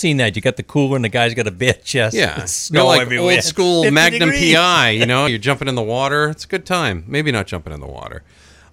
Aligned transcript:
seen 0.00 0.16
that. 0.16 0.34
You 0.36 0.42
got 0.42 0.56
the 0.56 0.62
cooler 0.62 0.96
and 0.96 1.04
the 1.04 1.08
guy's 1.08 1.34
got 1.34 1.46
a 1.46 1.50
bear 1.50 1.72
chest. 1.84 2.16
Yeah, 2.16 2.42
It's 2.42 2.52
snow 2.52 2.86
like 2.86 3.00
everywhere. 3.02 3.34
old 3.34 3.42
school 3.44 3.90
Magnum 3.90 4.30
degrees. 4.30 4.54
PI. 4.54 4.90
You 5.00 5.06
know, 5.06 5.26
you're 5.26 5.38
jumping 5.38 5.68
in 5.68 5.74
the 5.74 5.82
water. 5.82 6.28
It's 6.28 6.44
a 6.44 6.48
good 6.48 6.66
time. 6.66 7.04
Maybe 7.06 7.30
not 7.30 7.46
jumping 7.46 7.72
in 7.72 7.80
the 7.80 7.86
water. 7.86 8.22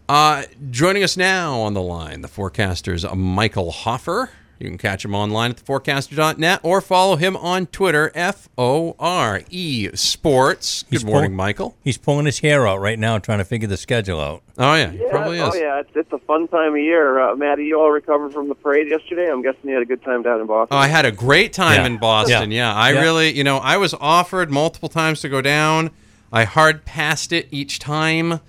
Uh, 0.09 0.43
joining 0.71 1.03
us 1.03 1.17
now 1.17 1.59
on 1.59 1.73
the 1.73 1.81
line, 1.81 2.21
the 2.21 2.27
forecaster's 2.29 3.05
Michael 3.13 3.71
Hoffer. 3.71 4.29
You 4.59 4.67
can 4.69 4.77
catch 4.77 5.05
him 5.05 5.13
online 5.13 5.51
at 5.51 5.57
theforecaster.net 5.57 6.61
or 6.63 6.81
follow 6.81 7.15
him 7.15 7.37
on 7.37 7.67
Twitter, 7.67 8.11
F 8.15 8.49
O 8.57 8.95
R 8.99 9.41
E 9.49 9.89
Sports. 9.93 10.83
Good 10.83 10.89
He's 11.01 11.05
morning, 11.05 11.31
pull- 11.31 11.37
Michael. 11.37 11.75
He's 11.83 11.97
pulling 11.97 12.25
his 12.25 12.39
hair 12.39 12.67
out 12.67 12.79
right 12.79 12.97
now, 12.97 13.19
trying 13.19 13.37
to 13.37 13.45
figure 13.45 13.67
the 13.67 13.77
schedule 13.77 14.19
out. 14.19 14.41
Oh, 14.57 14.73
yeah, 14.73 14.89
he 14.89 14.97
Yeah, 14.97 15.09
probably 15.11 15.39
oh 15.41 15.53
yeah, 15.53 15.79
it's, 15.79 15.91
it's 15.95 16.11
a 16.11 16.17
fun 16.19 16.47
time 16.47 16.71
of 16.73 16.79
year. 16.79 17.19
Uh, 17.19 17.35
Maddie, 17.35 17.65
you 17.65 17.79
all 17.79 17.91
recovered 17.91 18.33
from 18.33 18.49
the 18.49 18.55
parade 18.55 18.89
yesterday. 18.89 19.29
I'm 19.31 19.41
guessing 19.43 19.61
you 19.69 19.73
had 19.73 19.83
a 19.83 19.85
good 19.85 20.01
time 20.03 20.23
down 20.23 20.41
in 20.41 20.47
Boston. 20.47 20.75
Oh, 20.75 20.79
I 20.79 20.87
had 20.87 21.05
a 21.05 21.11
great 21.11 21.53
time 21.53 21.81
Yeah. 21.81 21.85
in 21.85 21.97
Boston. 21.97 22.49
Yeah, 22.51 22.71
Yeah. 22.71 22.75
I 22.75 22.93
Yeah. 22.93 23.01
really, 23.01 23.37
you 23.37 23.43
know, 23.43 23.57
I 23.57 23.77
was 23.77 23.93
offered 23.99 24.49
multiple 24.49 24.89
times 24.89 25.21
to 25.21 25.29
go 25.29 25.41
down. 25.41 25.91
I 26.33 26.43
hard 26.45 26.83
passed 26.85 27.31
it 27.31 27.47
each 27.51 27.79
time. 27.79 28.39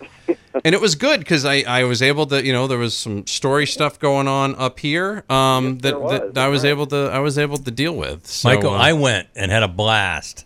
And 0.64 0.74
it 0.74 0.80
was 0.80 0.94
good 0.94 1.20
because 1.20 1.44
I, 1.44 1.62
I 1.66 1.84
was 1.84 2.02
able 2.02 2.26
to, 2.26 2.44
you 2.44 2.52
know, 2.52 2.66
there 2.66 2.78
was 2.78 2.96
some 2.96 3.26
story 3.26 3.66
stuff 3.66 3.98
going 3.98 4.28
on 4.28 4.54
up 4.56 4.78
here 4.78 5.24
um, 5.30 5.74
Yes, 5.74 5.82
that, 5.82 6.00
was. 6.00 6.32
that 6.34 6.38
I 6.38 6.48
was 6.48 6.64
right. 6.64 6.70
able 6.70 6.86
to 6.88 7.10
I 7.12 7.18
was 7.20 7.38
able 7.38 7.58
to 7.58 7.70
deal 7.70 7.94
with. 7.94 8.26
So, 8.26 8.48
Michael, 8.48 8.70
uh, 8.74 8.78
I 8.78 8.92
went 8.92 9.28
and 9.36 9.50
had 9.50 9.62
a 9.62 9.68
blast. 9.68 10.44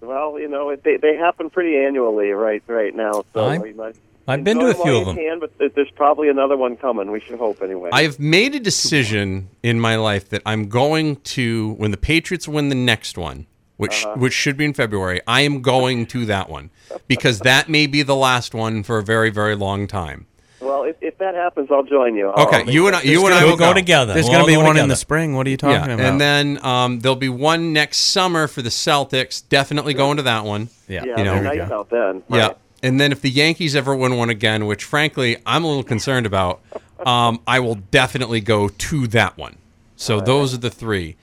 well, 0.00 0.38
you 0.38 0.48
know, 0.48 0.70
it, 0.70 0.82
they 0.84 0.96
they 0.96 1.16
happen 1.16 1.50
pretty 1.50 1.76
annually 1.76 2.30
right 2.30 2.62
right 2.66 2.94
now. 2.94 3.24
So 3.34 3.44
I'm- 3.44 3.64
you 3.66 3.74
might 3.74 3.96
I've 4.28 4.44
been 4.44 4.58
to 4.60 4.66
a 4.66 4.74
few 4.74 4.96
of 4.98 5.06
them. 5.06 5.16
Can, 5.16 5.40
but 5.40 5.50
there's 5.74 5.90
probably 5.96 6.28
another 6.28 6.56
one 6.56 6.76
coming. 6.76 7.10
We 7.10 7.18
should 7.18 7.38
hope 7.38 7.62
anyway. 7.62 7.90
I've 7.92 8.20
made 8.20 8.54
a 8.54 8.60
decision 8.60 9.48
in 9.64 9.80
my 9.80 9.96
life 9.96 10.28
that 10.28 10.42
I'm 10.46 10.68
going 10.68 11.16
to 11.16 11.72
when 11.78 11.90
the 11.90 11.96
Patriots 11.96 12.46
win 12.46 12.68
the 12.68 12.76
next 12.76 13.18
one, 13.18 13.46
which 13.80 14.04
Uh-huh. 14.04 14.14
which 14.18 14.32
should 14.34 14.56
be 14.56 14.64
in 14.66 14.74
February. 14.74 15.20
I 15.26 15.40
am 15.42 15.62
going 15.62 16.06
to 16.06 16.26
that 16.26 16.48
one 16.50 16.70
because 17.08 17.38
that 17.40 17.68
may 17.68 17.86
be 17.86 18.02
the 18.02 18.14
last 18.16 18.54
one 18.54 18.82
for 18.82 18.98
a 18.98 19.02
very 19.02 19.30
very 19.30 19.54
long 19.56 19.86
time. 19.86 20.26
well, 20.60 20.82
if, 20.84 20.96
if 21.00 21.16
that 21.16 21.34
happens, 21.34 21.68
I'll 21.70 21.82
join 21.82 22.14
you. 22.14 22.28
I'll- 22.28 22.46
Okay, 22.46 22.70
you 22.70 22.86
and 22.86 22.94
I, 22.96 23.00
you 23.02 23.24
and 23.24 23.34
I 23.34 23.42
We'll 23.44 23.52
will 23.52 23.56
go 23.56 23.72
together. 23.72 24.12
There's 24.12 24.26
We'll 24.26 24.34
going 24.34 24.44
to 24.44 24.50
be 24.50 24.54
go 24.56 24.64
one 24.64 24.76
in 24.76 24.88
the 24.88 24.96
spring. 24.96 25.34
What 25.34 25.46
are 25.46 25.50
you 25.50 25.56
talking 25.56 25.88
Yeah, 25.88 25.94
about? 25.94 26.00
and 26.06 26.20
then 26.20 26.62
um, 26.64 27.00
there'll 27.00 27.16
be 27.16 27.30
one 27.30 27.72
next 27.72 27.96
summer 27.98 28.46
for 28.46 28.60
the 28.60 28.68
Celtics. 28.68 29.42
Definitely 29.48 29.94
going 29.94 30.18
to 30.18 30.22
that 30.24 30.44
one. 30.44 30.68
yeah, 30.86 31.02
Yeah, 31.06 31.16
you 31.18 31.24
know, 31.24 31.40
There 31.40 31.50
we 31.52 31.58
nice 31.58 31.70
out 31.70 31.88
then. 31.88 32.22
Yeah. 32.28 32.52
And 32.82 33.00
then 33.00 33.10
if 33.12 33.20
the 33.22 33.30
Yankees 33.30 33.74
ever 33.74 33.94
win 33.96 34.16
one 34.18 34.28
again, 34.30 34.66
which 34.66 34.84
frankly 34.84 35.38
I'm 35.46 35.64
a 35.64 35.66
little 35.66 35.82
concerned 35.82 36.26
about, 36.26 36.60
um, 37.06 37.40
I 37.46 37.60
will 37.60 37.76
definitely 37.90 38.40
go 38.42 38.68
to 38.68 39.06
that 39.08 39.38
one. 39.38 39.56
So 39.96 40.20
those 40.20 40.52
are 40.54 40.58
the 40.58 40.70
three. 40.70 41.16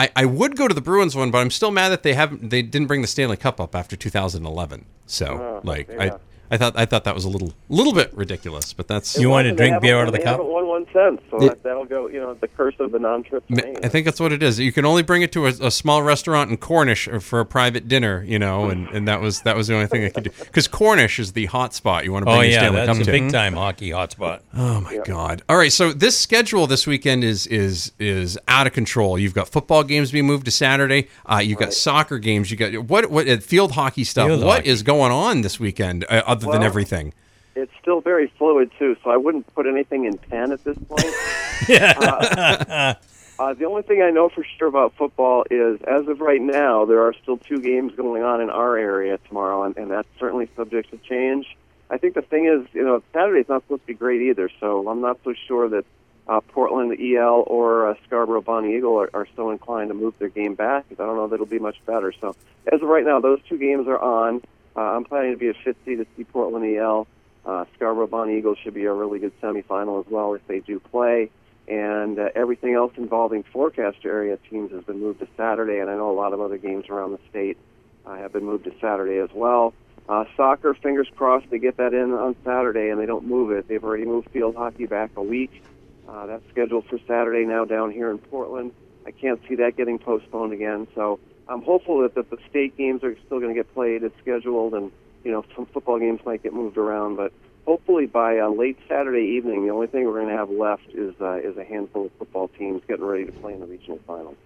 I, 0.00 0.10
I 0.16 0.24
would 0.24 0.56
go 0.56 0.66
to 0.66 0.72
the 0.74 0.80
Bruins 0.80 1.14
one, 1.14 1.30
but 1.30 1.38
I'm 1.38 1.50
still 1.50 1.70
mad 1.70 1.90
that 1.90 2.02
they 2.02 2.14
haven't 2.14 2.48
they 2.50 2.62
didn't 2.62 2.88
bring 2.88 3.02
the 3.02 3.06
Stanley 3.06 3.36
Cup 3.36 3.60
up 3.60 3.74
after 3.74 3.96
2011. 3.96 4.86
So 5.06 5.26
Oh, 5.26 5.60
like 5.62 5.88
yeah. 5.88 6.02
I 6.02 6.18
I 6.50 6.56
thought 6.56 6.72
I 6.76 6.84
thought 6.86 7.04
that 7.04 7.14
was 7.14 7.24
a 7.24 7.28
little 7.28 7.52
little 7.68 7.92
bit 7.92 8.12
ridiculous, 8.14 8.72
but 8.72 8.88
that's 8.88 9.16
You 9.18 9.30
wanted 9.30 9.50
to 9.50 9.56
drink 9.56 9.80
beer 9.80 9.98
out 10.00 10.06
of 10.08 10.12
the 10.12 10.18
they 10.18 10.24
cup? 10.24 10.32
haven't 10.38 10.52
won 10.52 10.66
one 10.66 10.86
cent, 10.92 11.20
so 11.30 11.36
It- 11.36 11.48
that, 11.48 11.62
that'll 11.62 11.84
go. 11.84 12.08
You 12.08 12.20
know, 12.20 12.34
the 12.34 12.48
curse 12.48 12.74
of 12.80 12.90
the 12.92 12.98
non-trip. 12.98 13.44
I 13.84 13.88
think 13.88 14.04
that's 14.04 14.18
what 14.20 14.32
it 14.32 14.42
is. 14.42 14.58
You 14.58 14.72
can 14.72 14.84
only 14.84 15.02
bring 15.02 15.22
it 15.22 15.30
to 15.32 15.46
a, 15.46 15.50
a 15.60 15.70
small 15.70 16.02
restaurant 16.02 16.50
in 16.50 16.56
Cornish 16.56 17.08
for 17.20 17.40
a 17.40 17.46
private 17.46 17.86
dinner, 17.88 18.24
you 18.26 18.38
know, 18.38 18.68
and, 18.70 18.88
and 18.88 19.06
that 19.06 19.20
was 19.20 19.42
that 19.42 19.56
was 19.56 19.68
the 19.68 19.74
only 19.74 19.86
thing 19.86 20.04
I 20.04 20.08
could 20.08 20.24
do. 20.24 20.30
Because 20.38 20.66
Cornish 20.68 21.18
is 21.18 21.32
the 21.32 21.46
hot 21.46 21.72
spot 21.74 22.04
you 22.04 22.12
want 22.12 22.22
to 22.22 22.26
bring 22.26 22.38
Oh 22.38 22.40
your 22.42 22.50
yeah, 22.52 22.58
Stanley 22.60 22.86
that's 22.86 22.98
a 22.98 23.04
to. 23.04 23.10
big 23.12 23.30
time 23.32 23.52
hockey 23.54 23.90
hotspot. 23.90 24.40
Oh 24.56 24.80
my 24.80 24.98
god! 25.04 25.42
All 25.48 25.56
right, 25.56 25.72
so 25.72 25.92
this 25.92 26.18
schedule 26.18 26.66
this 26.66 26.86
weekend 26.86 27.22
is 27.24 27.46
is 27.46 27.92
is 27.98 28.38
out 28.48 28.66
of 28.66 28.72
control. 28.72 29.18
You've 29.18 29.34
got 29.34 29.48
football 29.48 29.84
games 29.84 30.10
being 30.10 30.26
moved 30.26 30.46
to 30.46 30.50
Saturday. 30.50 31.08
Uh, 31.26 31.38
you've 31.44 31.58
got 31.58 31.72
soccer 31.72 32.18
games. 32.18 32.50
You 32.50 32.56
got 32.56 32.72
what 32.88 33.10
what 33.10 33.28
uh, 33.28 33.36
field 33.38 33.72
hockey 33.72 34.04
stuff. 34.04 34.28
Field 34.28 34.42
What 34.44 34.66
is 34.66 34.80
hockey. 34.80 34.86
going 34.86 35.12
on 35.12 35.42
this 35.42 35.60
weekend 35.60 36.04
uh, 36.08 36.22
other 36.44 36.52
than 36.52 36.62
everything? 36.62 37.12
it's 37.54 37.72
still 37.80 38.00
very 38.00 38.28
fluid 38.38 38.70
too, 38.78 38.96
so 39.02 39.10
I 39.10 39.16
wouldn't 39.16 39.52
put 39.54 39.66
anything 39.66 40.04
in 40.04 40.18
pen 40.18 40.52
at 40.52 40.62
this 40.64 40.78
point. 40.78 41.04
uh, 41.70 42.94
uh, 43.38 43.54
the 43.54 43.64
only 43.64 43.82
thing 43.82 44.02
I 44.02 44.10
know 44.10 44.28
for 44.28 44.44
sure 44.58 44.68
about 44.68 44.94
football 44.96 45.44
is, 45.50 45.80
as 45.82 46.06
of 46.08 46.20
right 46.20 46.40
now, 46.40 46.84
there 46.84 47.02
are 47.02 47.14
still 47.22 47.38
two 47.38 47.60
games 47.60 47.94
going 47.96 48.22
on 48.22 48.40
in 48.40 48.50
our 48.50 48.76
area 48.76 49.18
tomorrow, 49.28 49.64
and, 49.64 49.76
and 49.76 49.90
that's 49.90 50.08
certainly 50.18 50.48
subject 50.56 50.90
to 50.90 50.98
change. 50.98 51.56
I 51.90 51.98
think 51.98 52.14
the 52.14 52.22
thing 52.22 52.46
is, 52.46 52.66
you 52.72 52.84
know, 52.84 53.02
Saturday's 53.12 53.48
not 53.48 53.62
supposed 53.62 53.82
to 53.82 53.86
be 53.88 53.94
great 53.94 54.22
either, 54.22 54.48
so 54.60 54.88
I'm 54.88 55.00
not 55.00 55.18
so 55.24 55.34
sure 55.48 55.68
that 55.70 55.84
uh, 56.28 56.40
Portland, 56.40 56.92
the 56.92 57.16
EL, 57.16 57.42
or 57.46 57.88
uh, 57.88 57.94
Scarborough 58.06 58.42
Bonnie 58.42 58.76
Eagle 58.76 59.00
are, 59.00 59.10
are 59.12 59.26
so 59.34 59.50
inclined 59.50 59.88
to 59.88 59.94
move 59.94 60.14
their 60.20 60.28
game 60.28 60.54
back. 60.54 60.84
I 60.92 60.94
don't 60.94 61.16
know 61.16 61.26
that 61.26 61.34
it'll 61.34 61.46
be 61.46 61.58
much 61.58 61.84
better. 61.86 62.12
So, 62.12 62.36
as 62.72 62.80
of 62.80 62.88
right 62.88 63.04
now, 63.04 63.18
those 63.18 63.40
two 63.48 63.58
games 63.58 63.88
are 63.88 63.98
on. 63.98 64.42
Uh, 64.80 64.96
I'm 64.96 65.04
planning 65.04 65.32
to 65.32 65.36
be 65.36 65.48
a 65.48 65.52
Fitzy 65.52 65.98
to 65.98 66.06
see 66.16 66.24
Portland 66.24 66.64
EL. 66.64 67.06
Uh, 67.44 67.66
Scarborough 67.76 68.06
Bonnie 68.06 68.38
Eagles 68.38 68.56
should 68.64 68.72
be 68.72 68.86
a 68.86 68.92
really 68.94 69.18
good 69.18 69.38
semifinal 69.42 70.02
as 70.02 70.10
well 70.10 70.32
if 70.32 70.46
they 70.46 70.60
do 70.60 70.80
play. 70.80 71.30
And 71.68 72.18
uh, 72.18 72.30
everything 72.34 72.72
else 72.72 72.94
involving 72.96 73.42
forecast 73.42 73.98
area 74.06 74.38
teams 74.48 74.72
has 74.72 74.82
been 74.84 74.98
moved 74.98 75.20
to 75.20 75.28
Saturday, 75.36 75.80
and 75.80 75.90
I 75.90 75.96
know 75.96 76.10
a 76.10 76.16
lot 76.16 76.32
of 76.32 76.40
other 76.40 76.56
games 76.56 76.86
around 76.88 77.12
the 77.12 77.18
state 77.28 77.58
uh, 78.06 78.16
have 78.16 78.32
been 78.32 78.46
moved 78.46 78.64
to 78.64 78.72
Saturday 78.80 79.18
as 79.18 79.28
well. 79.34 79.74
Uh, 80.08 80.24
soccer, 80.34 80.72
fingers 80.72 81.08
crossed, 81.14 81.50
they 81.50 81.58
get 81.58 81.76
that 81.76 81.92
in 81.92 82.12
on 82.12 82.34
Saturday 82.42 82.88
and 82.88 82.98
they 82.98 83.06
don't 83.06 83.26
move 83.26 83.50
it. 83.50 83.68
They've 83.68 83.84
already 83.84 84.06
moved 84.06 84.30
field 84.30 84.56
hockey 84.56 84.86
back 84.86 85.10
a 85.16 85.22
week. 85.22 85.62
Uh, 86.08 86.24
that's 86.24 86.48
scheduled 86.50 86.86
for 86.86 86.98
Saturday 87.06 87.44
now 87.44 87.66
down 87.66 87.90
here 87.90 88.10
in 88.10 88.16
Portland. 88.16 88.72
I 89.06 89.10
can't 89.10 89.40
see 89.46 89.56
that 89.56 89.76
getting 89.76 89.98
postponed 89.98 90.54
again. 90.54 90.88
So 90.94 91.20
I'm 91.50 91.62
hopeful 91.62 92.02
that, 92.02 92.14
that 92.14 92.30
the 92.30 92.38
state 92.48 92.76
games 92.76 93.02
are 93.02 93.16
still 93.26 93.40
going 93.40 93.52
to 93.52 93.58
get 93.58 93.72
played 93.74 94.04
as 94.04 94.12
scheduled, 94.22 94.72
and 94.72 94.92
you 95.24 95.32
know 95.32 95.44
some 95.54 95.66
football 95.66 95.98
games 95.98 96.20
might 96.24 96.42
get 96.42 96.54
moved 96.54 96.78
around. 96.78 97.16
But 97.16 97.32
hopefully 97.66 98.06
by 98.06 98.38
uh, 98.38 98.48
late 98.48 98.78
Saturday 98.88 99.36
evening, 99.36 99.66
the 99.66 99.72
only 99.72 99.88
thing 99.88 100.04
we're 100.06 100.20
going 100.20 100.28
to 100.28 100.36
have 100.36 100.50
left 100.50 100.88
is 100.94 101.14
uh, 101.20 101.34
is 101.42 101.56
a 101.56 101.64
handful 101.64 102.06
of 102.06 102.12
football 102.12 102.48
teams 102.48 102.82
getting 102.86 103.04
ready 103.04 103.24
to 103.26 103.32
play 103.32 103.52
in 103.52 103.60
the 103.60 103.66
regional 103.66 103.98
finals. 104.06 104.36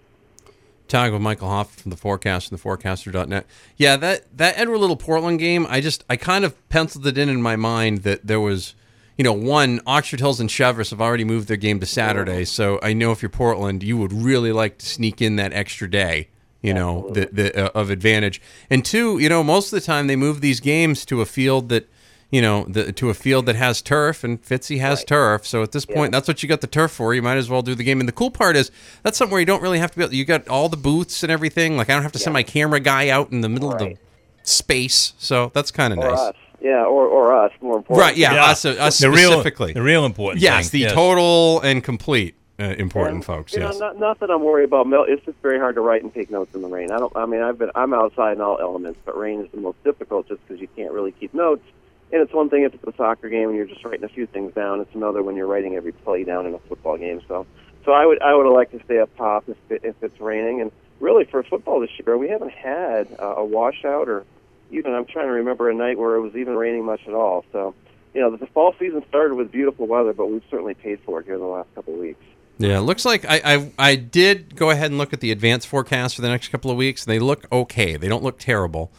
Talking 0.87 1.13
with 1.13 1.21
Michael 1.21 1.47
Hoff 1.47 1.75
from 1.75 1.89
the 1.91 1.97
Forecast 1.97 2.51
and 2.51 2.61
theforecaster.net. 2.61 3.45
Yeah, 3.77 3.97
that 3.97 4.37
that 4.37 4.57
Edward 4.57 4.79
Little 4.79 4.97
Portland 4.97 5.39
game, 5.39 5.65
I 5.69 5.81
just 5.81 6.03
I 6.09 6.15
kind 6.15 6.43
of 6.43 6.69
penciled 6.69 7.05
it 7.07 7.17
in 7.17 7.29
in 7.29 7.41
my 7.41 7.55
mind 7.55 7.99
that 7.99 8.25
there 8.25 8.39
was, 8.39 8.75
you 9.17 9.23
know, 9.23 9.33
one 9.33 9.79
Oxford 9.85 10.19
Hills 10.19 10.39
and 10.39 10.49
Cheverus 10.49 10.89
have 10.89 11.01
already 11.01 11.23
moved 11.23 11.47
their 11.47 11.57
game 11.57 11.79
to 11.79 11.85
Saturday, 11.85 12.45
so 12.45 12.79
I 12.81 12.93
know 12.93 13.11
if 13.11 13.21
you're 13.21 13.29
Portland, 13.29 13.83
you 13.83 13.97
would 13.97 14.13
really 14.13 14.51
like 14.51 14.79
to 14.79 14.85
sneak 14.85 15.21
in 15.21 15.37
that 15.37 15.53
extra 15.53 15.89
day, 15.89 16.29
you 16.65 16.73
know, 16.73 17.09
the, 17.11 17.29
the 17.31 17.65
uh, 17.65 17.79
of 17.79 17.89
advantage. 17.89 18.41
And 18.69 18.83
two, 18.83 19.19
you 19.19 19.29
know, 19.29 19.43
most 19.43 19.71
of 19.71 19.79
the 19.79 19.85
time 19.85 20.07
they 20.07 20.15
move 20.15 20.41
these 20.41 20.59
games 20.59 21.05
to 21.05 21.21
a 21.21 21.25
field 21.25 21.69
that 21.69 21.89
you 22.31 22.41
know, 22.41 22.65
the, 22.67 22.91
to 22.91 23.09
a 23.09 23.13
field 23.13 23.45
that 23.45 23.55
has 23.55 23.81
turf, 23.81 24.23
and 24.23 24.41
Fitzy 24.41 24.79
has 24.79 25.03
turf. 25.05 25.45
So 25.45 25.61
at 25.63 25.71
this 25.71 25.85
point, 25.85 26.11
that's 26.11 26.27
what 26.27 26.41
you 26.43 26.49
got 26.49 26.59
the 26.59 26.67
turf 26.67 26.91
for. 26.91 27.13
You 27.13 27.21
might 27.21 27.37
as 27.37 27.49
well 27.49 27.61
do 27.61 27.75
the 27.75 27.83
game. 27.83 27.99
And 27.99 28.09
the 28.09 28.13
cool 28.13 28.31
part 28.31 28.55
is 28.55 28.71
that's 29.03 29.17
something 29.17 29.31
where 29.31 29.39
you 29.39 29.45
don't 29.45 29.61
really 29.61 29.79
have 29.79 29.91
to 29.91 29.97
be. 29.97 30.03
Able, 30.03 30.13
you 30.13 30.25
got 30.25 30.47
all 30.47 30.67
the 30.67 30.75
booths 30.75 31.23
and 31.23 31.31
everything. 31.31 31.77
Like 31.77 31.89
I 31.89 31.93
don't 31.93 32.03
have 32.03 32.11
to 32.13 32.19
send 32.19 32.33
my 32.33 32.43
camera 32.43 32.79
guy 32.79 33.09
out 33.09 33.31
in 33.31 33.41
the 33.41 33.47
middle 33.47 33.71
of 33.71 33.79
the 33.79 33.95
space. 34.43 35.13
So 35.17 35.51
that's 35.53 35.71
kind 35.71 35.93
of 35.93 35.99
nice. 35.99 36.17
us, 36.17 36.35
yeah, 36.61 36.83
or 36.83 37.07
or 37.07 37.35
us, 37.35 37.51
more 37.61 37.77
important. 37.77 38.05
Right? 38.05 38.17
Yeah, 38.17 38.43
us, 38.43 38.65
uh, 38.65 38.71
us 38.71 38.97
the 38.97 39.09
real, 39.09 39.31
specifically. 39.31 39.73
the 39.73 39.83
real 39.83 40.05
important. 40.05 40.41
yes, 40.41 40.71
thing. 40.71 40.81
the 40.81 40.89
total 40.89 41.61
and 41.61 41.83
complete 41.83 42.35
uh, 42.59 42.63
important, 42.77 43.15
And, 43.17 43.25
folks. 43.25 43.53
You 43.53 43.59
Yes. 43.61 43.79
know, 43.79 43.87
not, 43.87 43.99
not 43.99 44.19
that 44.19 44.31
I'm 44.31 44.43
worried 44.43 44.65
about. 44.65 44.87
Mil- 44.87 45.05
it's 45.07 45.23
just 45.25 45.37
very 45.41 45.59
hard 45.59 45.75
to 45.75 45.81
write 45.81 46.03
and 46.03 46.13
take 46.13 46.29
notes 46.31 46.53
in 46.55 46.61
the 46.61 46.67
rain. 46.67 46.91
I 46.91 46.97
don't. 46.99 47.15
I 47.15 47.25
mean, 47.25 47.41
I've 47.41 47.57
been. 47.57 47.71
I'm 47.75 47.93
outside 47.93 48.33
in 48.33 48.41
all 48.41 48.57
elements, 48.59 48.99
but 49.05 49.17
rain 49.17 49.41
is 49.41 49.51
the 49.51 49.57
most 49.59 49.83
difficult, 49.83 50.27
just 50.27 50.45
because 50.47 50.61
you 50.61 50.67
can't 50.75 50.91
really 50.91 51.11
keep 51.11 51.33
notes. 51.33 51.63
And 52.13 52.21
it's 52.21 52.33
one 52.33 52.49
thing 52.49 52.63
if 52.63 52.73
it's 52.73 52.83
a 52.83 52.93
soccer 52.95 53.29
game 53.29 53.49
and 53.49 53.57
you're 53.57 53.65
just 53.65 53.83
writing 53.83 54.03
a 54.05 54.09
few 54.09 54.27
things 54.27 54.53
down. 54.53 54.79
It's 54.79 54.93
another 54.93 55.23
when 55.23 55.35
you're 55.35 55.47
writing 55.47 55.75
every 55.75 55.91
play 55.91 56.23
down 56.23 56.45
in 56.45 56.53
a 56.53 56.59
football 56.59 56.97
game. 56.97 57.19
So, 57.27 57.45
so 57.83 57.91
I 57.91 58.05
would 58.05 58.21
I 58.21 58.33
would 58.35 58.47
like 58.53 58.71
to 58.71 58.83
stay 58.85 58.99
up 58.99 59.09
top 59.17 59.49
if 59.49 59.57
it, 59.69 59.81
if 59.83 59.95
it's 60.01 60.19
raining. 60.21 60.61
And 60.61 60.71
really 60.99 61.25
for 61.25 61.43
football 61.43 61.79
this 61.81 61.89
year, 62.05 62.17
we 62.17 62.29
haven't 62.29 62.51
had 62.51 63.07
uh, 63.19 63.35
a 63.37 63.43
washout 63.43 64.07
or 64.07 64.23
even 64.71 64.93
I'm 64.93 65.05
trying 65.05 65.27
to 65.27 65.33
remember 65.33 65.69
a 65.69 65.73
night 65.73 65.97
where 65.97 66.15
it 66.15 66.21
was 66.21 66.35
even 66.35 66.55
raining 66.55 66.85
much 66.85 67.01
at 67.07 67.13
all. 67.13 67.43
So, 67.51 67.73
you 68.13 68.21
know, 68.21 68.35
the 68.35 68.45
fall 68.47 68.73
season 68.79 69.03
started 69.09 69.35
with 69.35 69.51
beautiful 69.51 69.87
weather, 69.87 70.13
but 70.13 70.27
we've 70.27 70.43
certainly 70.49 70.73
paid 70.73 70.99
for 71.05 71.19
it 71.19 71.25
here 71.25 71.35
in 71.35 71.41
the 71.41 71.47
last 71.47 71.73
couple 71.75 71.93
of 71.95 71.99
weeks. 71.99 72.23
Yeah, 72.57 72.77
it 72.77 72.81
looks 72.81 73.03
like 73.03 73.25
I, 73.25 73.41
I 73.43 73.71
I 73.77 73.95
did 73.95 74.55
go 74.55 74.69
ahead 74.69 74.91
and 74.91 74.97
look 74.97 75.11
at 75.11 75.19
the 75.19 75.31
advanced 75.31 75.67
forecast 75.67 76.15
for 76.15 76.21
the 76.21 76.29
next 76.29 76.49
couple 76.49 76.71
of 76.71 76.77
weeks. 76.77 77.03
They 77.03 77.19
look 77.19 77.45
okay. 77.51 77.97
They 77.97 78.07
don't 78.07 78.23
look 78.23 78.39
terrible. 78.39 78.91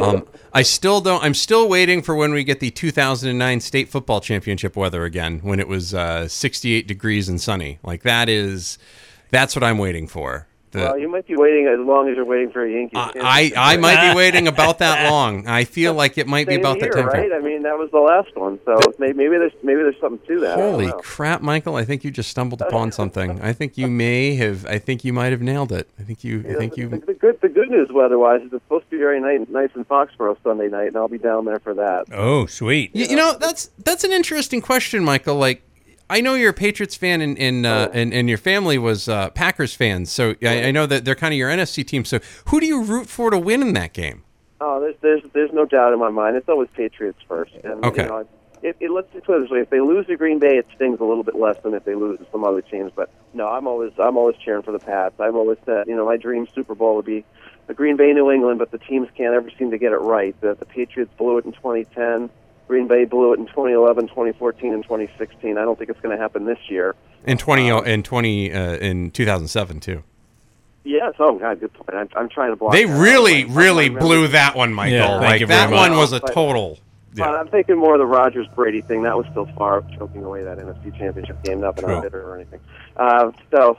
Um, 0.00 0.26
I 0.52 0.62
still 0.62 1.00
don't. 1.00 1.22
I'm 1.22 1.34
still 1.34 1.68
waiting 1.68 2.02
for 2.02 2.14
when 2.14 2.32
we 2.32 2.44
get 2.44 2.60
the 2.60 2.70
2009 2.70 3.60
state 3.60 3.88
football 3.88 4.20
championship 4.20 4.76
weather 4.76 5.04
again, 5.04 5.40
when 5.42 5.60
it 5.60 5.68
was 5.68 5.94
uh, 5.94 6.28
68 6.28 6.86
degrees 6.86 7.28
and 7.28 7.40
sunny. 7.40 7.78
Like 7.82 8.02
that 8.02 8.28
is, 8.28 8.78
that's 9.30 9.56
what 9.56 9.64
I'm 9.64 9.78
waiting 9.78 10.06
for. 10.06 10.47
The, 10.70 10.80
well, 10.80 10.98
you 10.98 11.08
might 11.08 11.26
be 11.26 11.36
waiting 11.36 11.66
as 11.66 11.78
long 11.84 12.08
as 12.08 12.16
you're 12.16 12.24
waiting 12.24 12.50
for 12.50 12.64
a 12.64 12.70
Yankees. 12.70 12.98
I, 12.98 13.52
I, 13.56 13.74
I 13.74 13.76
might 13.76 14.10
be 14.10 14.16
waiting 14.22 14.48
about 14.48 14.78
that 14.78 15.10
long. 15.10 15.46
I 15.46 15.64
feel 15.64 15.94
like 15.94 16.18
it 16.18 16.26
might 16.26 16.46
be 16.46 16.56
about 16.56 16.78
here, 16.78 16.90
that 16.92 16.96
time. 16.96 17.06
right? 17.06 17.32
I 17.32 17.40
mean, 17.40 17.62
that 17.62 17.78
was 17.78 17.90
the 17.90 18.00
last 18.00 18.36
one, 18.36 18.58
so 18.64 18.78
maybe, 18.98 19.14
maybe 19.14 19.38
there's 19.38 19.52
maybe 19.62 19.82
there's 19.82 20.00
something 20.00 20.26
to 20.26 20.40
that. 20.40 20.56
Holy 20.56 20.92
crap, 21.00 21.40
Michael! 21.40 21.76
I 21.76 21.84
think 21.84 22.04
you 22.04 22.10
just 22.10 22.30
stumbled 22.30 22.62
upon 22.62 22.92
something. 22.92 23.40
I 23.40 23.52
think 23.52 23.78
you 23.78 23.88
may 23.88 24.34
have. 24.36 24.66
I 24.66 24.78
think 24.78 25.04
you 25.04 25.12
might 25.12 25.32
have 25.32 25.42
nailed 25.42 25.72
it. 25.72 25.88
I 25.98 26.02
think 26.02 26.24
you. 26.24 26.40
I 26.48 26.54
think 26.54 26.74
the, 26.74 26.80
you. 26.80 26.88
the 26.88 27.14
good 27.14 27.40
the 27.40 27.48
good 27.48 27.70
news 27.70 27.88
weather-wise 27.92 28.42
is 28.42 28.52
it's 28.52 28.64
supposed 28.64 28.84
to 28.86 28.90
be 28.90 28.98
very 28.98 29.20
nice, 29.20 29.48
nice 29.48 29.70
in 29.74 29.84
Foxborough 29.84 30.36
Sunday 30.42 30.68
night, 30.68 30.88
and 30.88 30.96
I'll 30.96 31.08
be 31.08 31.18
down 31.18 31.44
there 31.44 31.58
for 31.60 31.74
that. 31.74 32.06
Oh, 32.12 32.46
sweet. 32.46 32.94
You, 32.94 33.06
you 33.06 33.16
know, 33.16 33.36
that's 33.38 33.70
that's 33.84 34.04
an 34.04 34.12
interesting 34.12 34.60
question, 34.60 35.04
Michael. 35.04 35.36
Like, 35.36 35.62
I 36.10 36.20
know 36.20 36.34
you're 36.34 36.50
a 36.50 36.54
Patriots 36.54 36.94
fan, 36.94 37.20
and 37.20 37.38
and 37.38 37.66
uh, 37.66 37.90
and, 37.92 38.12
and 38.14 38.28
your 38.28 38.38
family 38.38 38.78
was 38.78 39.08
uh, 39.08 39.30
Packers 39.30 39.74
fans. 39.74 40.10
So 40.10 40.34
I, 40.42 40.64
I 40.64 40.70
know 40.70 40.86
that 40.86 41.04
they're 41.04 41.14
kind 41.14 41.34
of 41.34 41.38
your 41.38 41.50
NFC 41.50 41.86
team. 41.86 42.04
So 42.04 42.20
who 42.46 42.60
do 42.60 42.66
you 42.66 42.82
root 42.82 43.08
for 43.08 43.30
to 43.30 43.38
win 43.38 43.62
in 43.62 43.74
that 43.74 43.92
game? 43.92 44.24
Oh, 44.60 44.80
there's 44.80 44.96
there's 45.00 45.22
there's 45.32 45.52
no 45.52 45.64
doubt 45.64 45.92
in 45.92 45.98
my 45.98 46.10
mind. 46.10 46.36
It's 46.36 46.48
always 46.48 46.68
Patriots 46.74 47.18
first. 47.28 47.54
And, 47.62 47.84
Okay. 47.84 48.04
You 48.04 48.08
know, 48.08 48.28
it, 48.60 48.76
it, 48.80 48.90
let's 48.90 49.12
just 49.12 49.24
put 49.24 49.36
it 49.38 49.42
this 49.42 49.50
way: 49.50 49.60
if 49.60 49.70
they 49.70 49.80
lose 49.80 50.06
to 50.06 50.16
Green 50.16 50.38
Bay, 50.38 50.56
it 50.56 50.66
stings 50.74 50.98
a 51.00 51.04
little 51.04 51.22
bit 51.22 51.36
less 51.36 51.56
than 51.62 51.74
if 51.74 51.84
they 51.84 51.94
lose 51.94 52.18
to 52.18 52.26
some 52.32 52.44
other 52.44 52.62
teams. 52.62 52.90
But 52.94 53.10
no, 53.34 53.48
I'm 53.48 53.66
always 53.66 53.92
I'm 53.98 54.16
always 54.16 54.36
cheering 54.36 54.62
for 54.62 54.72
the 54.72 54.80
Pats. 54.80 55.20
I've 55.20 55.36
always 55.36 55.58
said, 55.64 55.86
you 55.86 55.94
know, 55.94 56.06
my 56.06 56.16
dream 56.16 56.48
Super 56.54 56.74
Bowl 56.74 56.96
would 56.96 57.04
be 57.04 57.24
the 57.68 57.74
Green 57.74 57.96
Bay 57.96 58.12
New 58.12 58.30
England, 58.30 58.58
but 58.58 58.70
the 58.70 58.78
teams 58.78 59.08
can't 59.16 59.34
ever 59.34 59.50
seem 59.58 59.70
to 59.70 59.78
get 59.78 59.92
it 59.92 60.00
right. 60.00 60.38
The, 60.40 60.54
the 60.54 60.64
Patriots 60.64 61.12
blew 61.18 61.38
it 61.38 61.44
in 61.44 61.52
2010. 61.52 62.30
Green 62.68 62.86
Bay 62.86 63.04
blew 63.06 63.32
it 63.32 63.38
in 63.40 63.46
2011, 63.46 64.08
2014, 64.08 64.74
and 64.74 64.82
2016. 64.84 65.56
I 65.58 65.62
don't 65.62 65.76
think 65.78 65.90
it's 65.90 66.00
going 66.00 66.16
to 66.16 66.22
happen 66.22 66.44
this 66.44 66.58
year. 66.68 66.94
In 67.26 67.36
twenty 67.38 67.68
in 67.68 68.02
twenty 68.04 68.52
uh, 68.52 68.76
in 68.76 69.10
two 69.10 69.24
thousand 69.24 69.48
seven 69.48 69.80
too. 69.80 70.04
Yes. 70.84 71.14
Oh 71.18 71.36
God, 71.38 71.58
good 71.60 71.72
point. 71.74 71.90
I'm, 71.94 72.08
I'm 72.14 72.28
trying 72.28 72.50
to 72.50 72.56
block. 72.56 72.72
They 72.72 72.84
that 72.84 73.00
really, 73.00 73.44
My- 73.44 73.54
my 73.54 73.62
really 73.62 73.88
blew 73.88 74.28
that 74.28 74.54
one, 74.54 74.72
Michael. 74.72 74.94
Yeah, 74.96 75.08
thank 75.18 75.22
like 75.22 75.40
you 75.40 75.46
very 75.48 75.58
that 75.60 75.70
much. 75.70 75.90
one 75.90 75.98
was 75.98 76.12
a 76.12 76.20
But- 76.20 76.32
total. 76.32 76.78
But 77.14 77.18
Yeah. 77.24 77.30
I'm 77.40 77.48
thinking 77.48 77.76
more 77.76 77.94
of 77.94 77.98
the 77.98 78.06
Rodgers 78.06 78.46
Brady 78.54 78.82
thing. 78.82 79.02
That 79.02 79.16
was 79.16 79.26
still 79.30 79.46
far 79.56 79.82
choking 79.98 80.22
away 80.24 80.44
that 80.44 80.58
NFC 80.58 80.96
Championship 80.96 81.42
game. 81.42 81.60
Nothing 81.60 81.86
True. 81.86 81.94
on 81.96 82.02
bitter 82.02 82.22
or 82.22 82.36
anything. 82.36 82.60
Uh, 82.96 83.32
so, 83.50 83.78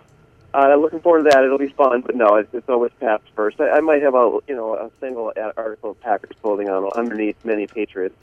uh, 0.53 0.75
looking 0.75 0.99
forward 0.99 1.23
to 1.23 1.29
that. 1.29 1.43
It'll 1.43 1.57
be 1.59 1.69
fun. 1.69 2.01
But 2.01 2.15
no, 2.15 2.35
it's, 2.35 2.53
it's 2.53 2.67
always 2.67 2.91
Pats 2.99 3.23
first. 3.35 3.61
I, 3.61 3.69
I 3.69 3.79
might 3.79 4.01
have 4.01 4.15
a 4.15 4.39
you 4.47 4.55
know 4.55 4.73
a 4.75 4.91
single 4.99 5.31
article 5.55 5.91
of 5.91 6.01
Packers 6.01 6.35
clothing 6.41 6.69
on 6.69 6.89
underneath 6.95 7.37
many 7.45 7.67
Patriots 7.67 8.15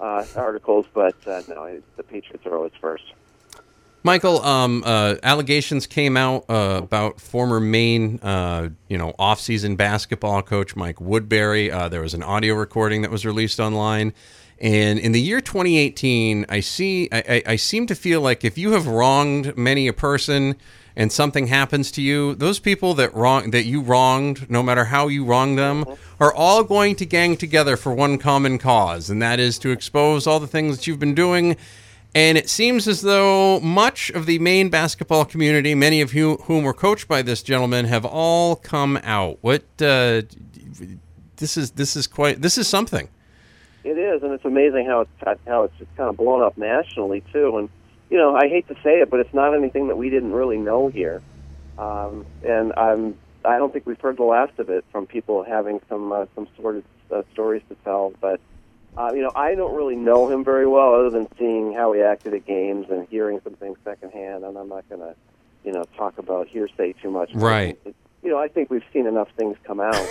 uh, 0.00 0.24
articles, 0.36 0.86
but 0.92 1.14
uh, 1.26 1.42
no, 1.48 1.80
the 1.96 2.02
Patriots 2.02 2.46
are 2.46 2.56
always 2.56 2.72
first. 2.80 3.04
Michael, 4.02 4.40
um, 4.42 4.84
uh, 4.86 5.16
allegations 5.24 5.86
came 5.88 6.16
out 6.16 6.44
uh, 6.48 6.80
about 6.80 7.20
former 7.20 7.58
Maine, 7.58 8.20
uh, 8.22 8.68
you 8.88 8.96
know, 8.96 9.14
off-season 9.18 9.74
basketball 9.74 10.42
coach 10.42 10.76
Mike 10.76 11.00
Woodbury. 11.00 11.72
Uh, 11.72 11.88
there 11.88 12.02
was 12.02 12.14
an 12.14 12.22
audio 12.22 12.54
recording 12.54 13.02
that 13.02 13.10
was 13.10 13.26
released 13.26 13.58
online, 13.58 14.12
and 14.60 15.00
in 15.00 15.10
the 15.10 15.20
year 15.20 15.40
2018, 15.40 16.46
I 16.48 16.60
see, 16.60 17.08
I, 17.10 17.18
I, 17.28 17.42
I 17.52 17.56
seem 17.56 17.86
to 17.88 17.94
feel 17.96 18.20
like 18.20 18.44
if 18.44 18.56
you 18.56 18.72
have 18.72 18.86
wronged 18.86 19.56
many 19.56 19.88
a 19.88 19.92
person 19.92 20.54
and 20.96 21.12
something 21.12 21.48
happens 21.48 21.90
to 21.92 22.02
you, 22.02 22.34
those 22.34 22.58
people 22.58 22.94
that 22.94 23.14
wrong 23.14 23.50
that 23.50 23.64
you 23.64 23.82
wronged, 23.82 24.50
no 24.50 24.62
matter 24.62 24.86
how 24.86 25.08
you 25.08 25.24
wronged 25.24 25.58
them, 25.58 25.84
are 26.18 26.32
all 26.32 26.64
going 26.64 26.96
to 26.96 27.04
gang 27.04 27.36
together 27.36 27.76
for 27.76 27.92
one 27.92 28.16
common 28.16 28.58
cause, 28.58 29.10
and 29.10 29.20
that 29.20 29.38
is 29.38 29.58
to 29.58 29.70
expose 29.70 30.26
all 30.26 30.40
the 30.40 30.46
things 30.46 30.76
that 30.76 30.86
you've 30.86 30.98
been 30.98 31.14
doing. 31.14 31.56
And 32.14 32.38
it 32.38 32.48
seems 32.48 32.88
as 32.88 33.02
though 33.02 33.60
much 33.60 34.08
of 34.10 34.24
the 34.24 34.38
Maine 34.38 34.70
basketball 34.70 35.26
community, 35.26 35.74
many 35.74 36.00
of 36.00 36.12
whom, 36.12 36.38
whom 36.38 36.64
were 36.64 36.72
coached 36.72 37.08
by 37.08 37.20
this 37.20 37.42
gentleman, 37.42 37.84
have 37.84 38.06
all 38.06 38.56
come 38.56 38.98
out. 39.02 39.36
What 39.42 39.64
uh, 39.82 40.22
this 41.36 41.58
is 41.58 41.72
this 41.72 41.94
is 41.94 42.06
quite 42.06 42.40
this 42.40 42.56
is 42.56 42.66
something. 42.66 43.10
It 43.84 43.98
is, 43.98 44.22
and 44.22 44.32
it's 44.32 44.46
amazing 44.46 44.86
how 44.86 45.02
it's 45.02 45.40
how 45.46 45.64
it's 45.64 45.76
just 45.78 45.94
kind 45.96 46.08
of 46.08 46.16
blown 46.16 46.42
up 46.42 46.56
nationally 46.56 47.22
too. 47.34 47.58
And 47.58 47.68
you 48.10 48.16
know, 48.16 48.36
I 48.36 48.48
hate 48.48 48.68
to 48.68 48.74
say 48.82 49.00
it, 49.00 49.10
but 49.10 49.20
it's 49.20 49.34
not 49.34 49.54
anything 49.54 49.88
that 49.88 49.96
we 49.96 50.10
didn't 50.10 50.32
really 50.32 50.58
know 50.58 50.88
here. 50.88 51.22
Um, 51.78 52.24
and 52.44 52.72
I'm 52.76 53.16
I 53.44 53.58
don't 53.58 53.72
think 53.72 53.86
we've 53.86 54.00
heard 54.00 54.16
the 54.16 54.24
last 54.24 54.58
of 54.58 54.70
it 54.70 54.84
from 54.90 55.06
people 55.06 55.42
having 55.44 55.80
some 55.88 56.12
uh, 56.12 56.26
some 56.34 56.48
sort 56.60 56.76
of 56.76 56.84
uh, 57.12 57.22
stories 57.32 57.62
to 57.68 57.76
tell. 57.84 58.12
But 58.20 58.40
uh, 58.96 59.12
you 59.14 59.22
know, 59.22 59.32
I 59.34 59.54
don't 59.54 59.74
really 59.74 59.96
know 59.96 60.28
him 60.28 60.44
very 60.44 60.66
well, 60.66 60.94
other 60.94 61.10
than 61.10 61.28
seeing 61.38 61.72
how 61.72 61.92
he 61.92 62.00
acted 62.00 62.34
at 62.34 62.46
games 62.46 62.86
and 62.90 63.06
hearing 63.08 63.40
some 63.44 63.54
things 63.54 63.78
secondhand. 63.84 64.44
And 64.44 64.56
I'm 64.56 64.68
not 64.68 64.88
going 64.88 65.02
to, 65.02 65.14
you 65.64 65.72
know, 65.72 65.84
talk 65.96 66.18
about 66.18 66.48
hearsay 66.48 66.94
too 66.94 67.10
much. 67.10 67.30
Right. 67.34 67.78
You 68.22 68.30
know, 68.30 68.38
I 68.38 68.48
think 68.48 68.70
we've 68.70 68.84
seen 68.92 69.06
enough 69.06 69.28
things 69.36 69.56
come 69.64 69.80
out 69.80 69.92
that, 69.94 70.08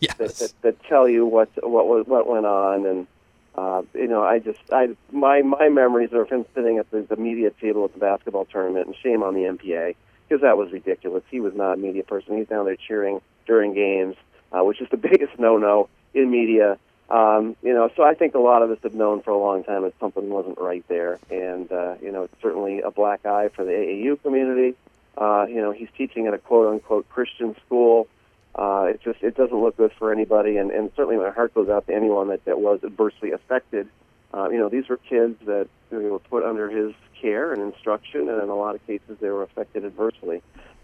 Yes. 0.00 0.38
that, 0.38 0.52
that 0.62 0.82
tell 0.84 1.08
you 1.08 1.24
what 1.24 1.50
what 1.62 2.08
what 2.08 2.26
went 2.26 2.46
on 2.46 2.84
and 2.86 3.06
uh, 3.54 3.82
you 3.94 4.08
know 4.08 4.22
I 4.22 4.38
just 4.38 4.60
I 4.72 4.90
my 5.12 5.42
my 5.42 5.68
memories 5.68 6.12
are 6.12 6.22
of 6.22 6.30
him 6.30 6.44
sitting 6.54 6.78
at 6.78 6.90
the, 6.90 7.02
the 7.02 7.16
media 7.16 7.50
table 7.60 7.84
at 7.84 7.92
the 7.92 7.98
basketball 7.98 8.44
tournament 8.44 8.86
and 8.86 8.96
shame 8.96 9.22
on 9.22 9.34
the 9.34 9.42
MPA 9.42 9.94
because 10.28 10.42
that 10.42 10.56
was 10.56 10.70
ridiculous. 10.72 11.24
He 11.30 11.40
was 11.40 11.54
not 11.54 11.74
a 11.74 11.76
media 11.76 12.04
person. 12.04 12.36
He's 12.36 12.46
down 12.46 12.64
there 12.64 12.76
cheering 12.76 13.20
during 13.46 13.74
games, 13.74 14.16
uh, 14.52 14.62
which 14.62 14.80
is 14.80 14.88
the 14.90 14.96
biggest 15.10 15.38
no-no 15.38 15.88
in 16.14 16.30
media. 16.30 16.78
Um, 17.10 17.56
you 17.60 17.74
know, 17.74 17.90
so 17.96 18.04
I 18.04 18.14
think 18.14 18.36
a 18.36 18.38
lot 18.38 18.62
of 18.62 18.70
us 18.70 18.78
have 18.84 18.94
known 18.94 19.22
for 19.22 19.32
a 19.32 19.38
long 19.38 19.64
time 19.64 19.82
that 19.82 19.94
something 19.98 20.30
wasn't 20.30 20.58
right 20.60 20.84
there, 20.86 21.18
and 21.28 21.70
uh, 21.72 21.94
you 22.00 22.12
know, 22.12 22.22
it's 22.22 22.34
certainly 22.40 22.80
a 22.82 22.92
black 22.92 23.26
eye 23.26 23.48
for 23.48 23.64
the 23.64 23.72
AAU 23.72 24.22
community. 24.22 24.76
Uh, 25.18 25.46
you 25.48 25.56
know, 25.56 25.72
he's 25.72 25.88
teaching 25.98 26.28
at 26.28 26.34
a 26.34 26.38
quote-unquote 26.38 27.08
Christian 27.08 27.56
school. 27.66 28.06
Uh, 28.60 28.88
it 28.90 29.00
just 29.02 29.22
it 29.22 29.34
doesn't 29.34 29.58
look 29.58 29.74
good 29.78 29.90
for 29.98 30.12
anybody, 30.12 30.58
and, 30.58 30.70
and 30.70 30.90
certainly 30.94 31.16
my 31.16 31.30
heart 31.30 31.54
goes 31.54 31.70
out 31.70 31.86
to 31.86 31.94
anyone 31.94 32.28
that, 32.28 32.44
that 32.44 32.60
was 32.60 32.78
adversely 32.84 33.30
affected. 33.32 33.88
Uh, 34.34 34.50
you 34.50 34.58
know, 34.58 34.68
these 34.68 34.86
were 34.86 34.98
kids 34.98 35.34
that 35.46 35.66
you 35.90 35.98
know, 35.98 36.08
were 36.10 36.18
put 36.18 36.44
under 36.44 36.68
his 36.68 36.94
care 37.18 37.54
and 37.54 37.62
instruction, 37.62 38.28
and 38.28 38.42
in 38.42 38.50
a 38.50 38.54
lot 38.54 38.74
of 38.74 38.86
cases 38.86 39.16
they 39.18 39.30
were 39.30 39.42
affected 39.42 39.82
adversely. 39.86 40.42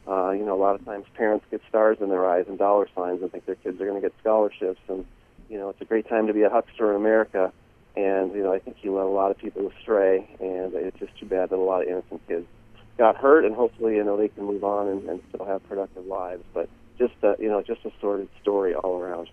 Uh, 0.08 0.31
you 0.31 0.43
know, 0.43 0.55
a 0.55 0.62
lot 0.62 0.75
of 0.75 0.82
times 0.87 1.05
parents 1.17 1.44
get 1.50 1.61
stars 1.69 1.99
in 2.00 2.08
their 2.08 2.26
eyes 2.26 2.46
and 2.49 2.56
dollar 2.56 2.88
signs 2.94 3.20
and 3.20 3.31
think 3.31 3.44
their 3.44 3.56
kids 3.56 3.78
are 3.78 3.84
going 3.84 4.00
to 4.00 4.08
get 4.08 4.14
scholarships, 4.20 4.81
and 4.88 5.05
you 5.50 5.58
know, 5.58 5.69
it's 5.69 5.81
a 5.82 5.84
great 5.84 6.08
time 6.08 6.28
to 6.28 6.32
be 6.32 6.43
a 6.44 6.50
huckster 6.50 6.90
in 6.90 6.96
America. 6.96 7.52
And 7.94 8.32
you 8.34 8.43
know, 8.43 8.55
I 8.55 8.58
think 8.58 8.78
he 8.78 8.88
led 8.88 9.05
a 9.05 9.06
lot 9.06 9.31
of 9.31 9.37
people 9.37 9.70
astray, 9.78 10.26
and 10.40 10.73
it's 10.73 10.99
just 10.99 11.14
too 11.19 11.26
bad 11.26 11.50
that 11.50 11.56
a 11.56 11.58
lot 11.58 11.82
of 11.82 11.88
innocent 11.88 12.26
kids 12.26 12.46
got 12.96 13.17
hurt, 13.17 13.44
and 13.44 13.55
hopefully, 13.55 13.96
you 13.96 14.05
know, 14.05 14.17
they 14.17 14.28
can 14.28 14.44
move 14.44 14.64
on 14.64 14.88
and, 14.88 15.08
and 15.11 15.23
still 15.28 15.44
have 15.44 15.67
productive 15.69 16.06
lives. 16.06 16.43
But 16.55 16.70
just, 16.98 17.14
uh, 17.22 17.34
you 17.38 17.48
know, 17.48 17.62
just 17.62 17.84
a 17.84 17.93
sordid 18.00 18.28
story 18.43 18.75
all 18.75 18.98
around. 19.00 19.28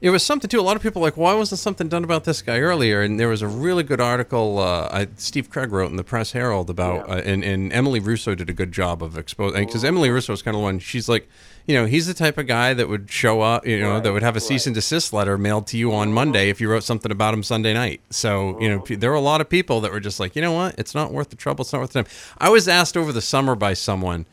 It 0.00 0.08
was 0.08 0.22
something 0.22 0.48
too. 0.48 0.58
A 0.58 0.62
lot 0.62 0.76
of 0.76 0.82
people 0.82 1.02
like, 1.02 1.18
why 1.18 1.34
wasn't 1.34 1.58
something 1.58 1.86
done 1.86 2.04
about 2.04 2.24
this 2.24 2.40
guy 2.40 2.58
earlier? 2.58 3.02
And 3.02 3.20
there 3.20 3.28
was 3.28 3.42
a 3.42 3.46
really 3.46 3.82
good 3.82 4.00
article 4.00 4.58
uh, 4.58 4.88
I, 4.90 5.08
Steve 5.16 5.50
Craig 5.50 5.72
wrote 5.72 5.90
in 5.90 5.96
the 5.96 6.04
Press 6.04 6.32
Herald 6.32 6.70
about, 6.70 7.06
Yeah. 7.06 7.16
uh, 7.16 7.18
and, 7.18 7.44
and 7.44 7.70
Emily 7.70 8.00
Russo 8.00 8.34
did 8.34 8.48
a 8.48 8.54
good 8.54 8.72
job 8.72 9.02
of 9.02 9.18
exposing. 9.18 9.66
Because 9.66 9.84
Emily 9.84 10.08
Russo 10.08 10.32
is 10.32 10.40
kind 10.40 10.56
of 10.56 10.62
one. 10.62 10.78
She's 10.78 11.06
like, 11.06 11.28
you 11.66 11.74
know, 11.74 11.84
he's 11.84 12.06
the 12.06 12.14
type 12.14 12.38
of 12.38 12.46
guy 12.46 12.72
that 12.72 12.88
would 12.88 13.10
show 13.10 13.42
up, 13.42 13.66
you 13.66 13.78
know, 13.78 14.00
that 14.00 14.10
would 14.10 14.22
have 14.22 14.36
a 14.36 14.40
cease 14.40 14.62
right. 14.62 14.68
and 14.68 14.74
desist 14.74 15.12
letter 15.12 15.36
mailed 15.36 15.66
to 15.66 15.76
you 15.76 15.92
on 15.92 16.14
Monday 16.14 16.48
if 16.48 16.62
you 16.62 16.70
wrote 16.70 16.82
something 16.82 17.12
about 17.12 17.34
him 17.34 17.42
Sunday 17.42 17.74
night. 17.74 18.00
So 18.08 18.58
you 18.58 18.70
know, 18.70 18.80
p- 18.80 18.94
there 18.94 19.10
were 19.10 19.16
a 19.16 19.20
lot 19.20 19.42
of 19.42 19.50
people 19.50 19.82
that 19.82 19.92
were 19.92 20.00
just 20.00 20.18
like, 20.18 20.34
you 20.34 20.40
know 20.40 20.52
what, 20.52 20.78
it's 20.78 20.94
not 20.94 21.12
worth 21.12 21.28
the 21.28 21.36
trouble. 21.36 21.60
It's 21.62 21.74
not 21.74 21.80
worth 21.80 21.92
the 21.92 22.04
time. 22.04 22.12
I 22.38 22.48
was 22.48 22.68
asked 22.68 22.96
over 22.96 23.12
the 23.12 23.20
summer 23.20 23.54
by 23.54 23.74
someone 23.74 24.24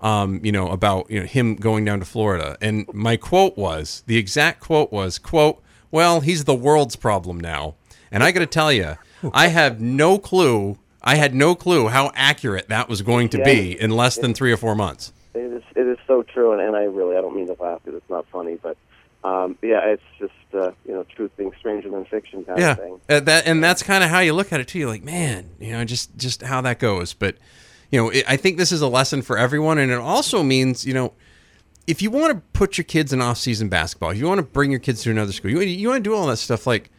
um, 0.00 0.40
you 0.44 0.52
know, 0.52 0.68
about 0.70 1.10
you 1.10 1.20
know 1.20 1.26
him 1.26 1.56
going 1.56 1.84
down 1.84 1.98
to 2.00 2.04
Florida, 2.04 2.56
and 2.60 2.86
my 2.92 3.16
quote 3.16 3.56
was 3.56 4.02
the 4.06 4.16
exact 4.16 4.60
quote 4.60 4.92
was 4.92 5.18
quote, 5.18 5.62
"Well, 5.90 6.20
he's 6.20 6.44
the 6.44 6.54
world's 6.54 6.96
problem 6.96 7.40
now," 7.40 7.74
and 8.12 8.22
I 8.22 8.30
got 8.30 8.40
to 8.40 8.46
tell 8.46 8.72
you, 8.72 8.96
I 9.32 9.48
have 9.48 9.80
no 9.80 10.18
clue. 10.18 10.78
I 11.02 11.14
had 11.16 11.34
no 11.34 11.54
clue 11.54 11.88
how 11.88 12.10
accurate 12.14 12.68
that 12.68 12.88
was 12.88 13.02
going 13.02 13.28
to 13.30 13.42
be 13.42 13.80
in 13.80 13.90
less 13.90 14.16
than 14.16 14.34
three 14.34 14.52
or 14.52 14.56
four 14.56 14.74
months. 14.74 15.12
It 15.34 15.40
is, 15.40 15.62
it 15.76 15.86
is 15.86 15.98
so 16.06 16.22
true, 16.22 16.52
and, 16.52 16.60
and 16.60 16.74
I 16.74 16.82
really, 16.84 17.16
I 17.16 17.20
don't 17.20 17.36
mean 17.36 17.46
to 17.46 17.56
laugh 17.62 17.80
because 17.84 17.96
it's 17.98 18.10
not 18.10 18.26
funny, 18.32 18.58
but 18.60 18.76
um, 19.24 19.56
yeah, 19.62 19.80
it's 19.86 20.02
just, 20.18 20.32
uh, 20.54 20.72
you 20.86 20.92
know, 20.94 21.04
truth 21.04 21.30
being 21.36 21.52
stranger 21.58 21.88
than 21.88 22.04
fiction 22.04 22.44
kind 22.44 22.58
Yeah, 22.58 22.70
of 22.72 22.78
thing. 22.78 23.00
Yeah, 23.08 23.16
Uh, 23.16 23.20
that 23.20 23.46
and 23.46 23.62
that's 23.62 23.82
kind 23.82 24.02
of 24.02 24.10
how 24.10 24.20
you 24.20 24.32
look 24.32 24.52
at 24.52 24.60
it 24.60 24.68
too. 24.68 24.80
You're 24.80 24.88
like, 24.88 25.04
man, 25.04 25.50
you 25.60 25.72
know, 25.72 25.84
just 25.84 26.16
just 26.16 26.42
how 26.42 26.60
that 26.62 26.78
goes. 26.78 27.14
But 27.14 27.36
you 27.90 28.02
know, 28.02 28.12
I 28.28 28.36
think 28.36 28.58
this 28.58 28.72
is 28.72 28.80
a 28.80 28.88
lesson 28.88 29.22
for 29.22 29.38
everyone, 29.38 29.78
and 29.78 29.90
it 29.90 29.98
also 29.98 30.42
means 30.42 30.86
you 30.86 30.94
know. 30.94 31.12
If 31.86 32.02
you 32.02 32.10
want 32.10 32.34
to 32.34 32.42
put 32.52 32.76
your 32.76 32.84
kids 32.84 33.14
in 33.14 33.22
off-season 33.22 33.70
basketball, 33.70 34.10
if 34.10 34.18
you 34.18 34.26
want 34.26 34.40
to 34.40 34.42
bring 34.42 34.70
your 34.70 34.78
kids 34.78 35.02
to 35.04 35.10
another 35.10 35.32
school, 35.32 35.50
you, 35.50 35.60
you 35.60 35.88
want 35.88 36.04
to 36.04 36.10
do 36.10 36.14
all 36.14 36.26
that 36.26 36.36
stuff. 36.36 36.66
Like, 36.66 36.90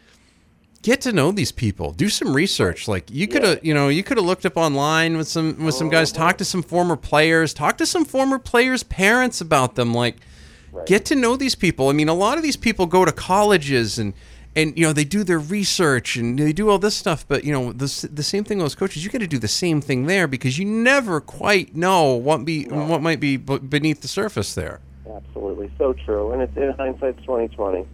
get 0.81 0.99
to 1.01 1.11
know 1.11 1.31
these 1.31 1.51
people, 1.51 1.91
do 1.91 2.09
some 2.09 2.35
research. 2.35 2.87
Like, 2.87 3.11
you 3.11 3.27
could 3.27 3.43
have, 3.43 3.63
you 3.63 3.75
know, 3.75 3.89
you 3.89 4.01
could 4.01 4.17
have 4.17 4.25
looked 4.25 4.47
up 4.47 4.57
online 4.57 5.15
with 5.15 5.27
some 5.27 5.63
with 5.63 5.75
some 5.75 5.89
oh, 5.89 5.91
guys, 5.91 6.11
talk 6.11 6.39
to 6.39 6.43
some 6.43 6.63
former 6.63 6.95
players, 6.95 7.53
talk 7.53 7.77
to 7.77 7.85
some 7.85 8.03
former 8.03 8.39
players' 8.39 8.81
parents 8.81 9.41
about 9.41 9.75
them. 9.75 9.93
Like, 9.93 10.15
get 10.87 11.05
to 11.05 11.15
know 11.15 11.35
these 11.35 11.53
people. 11.53 11.89
I 11.89 11.93
mean, 11.93 12.09
a 12.09 12.15
lot 12.15 12.37
of 12.37 12.43
these 12.43 12.57
people 12.57 12.87
go 12.87 13.05
to 13.05 13.11
colleges 13.11 13.99
and 13.99 14.15
and 14.61 14.77
you 14.77 14.85
know 14.85 14.93
they 14.93 15.03
do 15.03 15.23
their 15.23 15.39
research 15.39 16.15
and 16.15 16.37
they 16.37 16.53
do 16.53 16.69
all 16.69 16.79
this 16.79 16.95
stuff. 16.95 17.25
But 17.27 17.43
you 17.43 17.51
know 17.51 17.71
the 17.71 18.09
the 18.11 18.23
same 18.23 18.43
thing 18.43 18.59
with 18.59 18.77
coaches. 18.77 19.03
You 19.03 19.09
got 19.09 19.19
to 19.19 19.27
do 19.27 19.39
the 19.39 19.47
same 19.47 19.81
thing 19.81 20.05
there 20.05 20.27
because 20.27 20.57
you 20.57 20.65
never 20.65 21.21
quite 21.21 21.75
know 21.75 22.13
what 22.13 22.45
be 22.45 22.65
what 22.65 23.01
might 23.01 23.19
be 23.19 23.37
beneath 23.37 24.01
the 24.01 24.07
surface 24.07 24.55
there. 24.55 24.79
Absolutely, 25.09 25.71
so 25.77 25.93
true. 25.93 26.31
And 26.31 26.41
it's 26.41 26.55
in 26.57 26.71
hindsight, 26.71 27.23
twenty 27.23 27.47
twenty. 27.49 27.85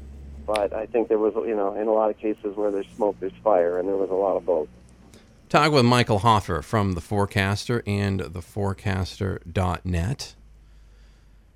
But 0.45 0.73
I 0.73 0.85
think 0.85 1.07
there 1.07 1.17
was, 1.17 1.33
you 1.47 1.55
know, 1.55 1.73
in 1.73 1.87
a 1.87 1.91
lot 1.91 2.11
of 2.11 2.19
cases 2.19 2.55
where 2.55 2.69
there's 2.69 2.85
smoke, 2.95 3.15
there's 3.19 3.33
fire, 3.43 3.79
and 3.79 3.89
there 3.89 3.97
was 3.97 4.11
a 4.11 4.13
lot 4.13 4.37
of 4.37 4.45
both. 4.45 4.67
Talk 5.49 5.71
with 5.71 5.85
Michael 5.85 6.19
Hoffer 6.19 6.61
from 6.61 6.93
the 6.93 7.01
Forecaster 7.01 7.81
and 7.87 8.19
theforecaster.net. 8.19 10.35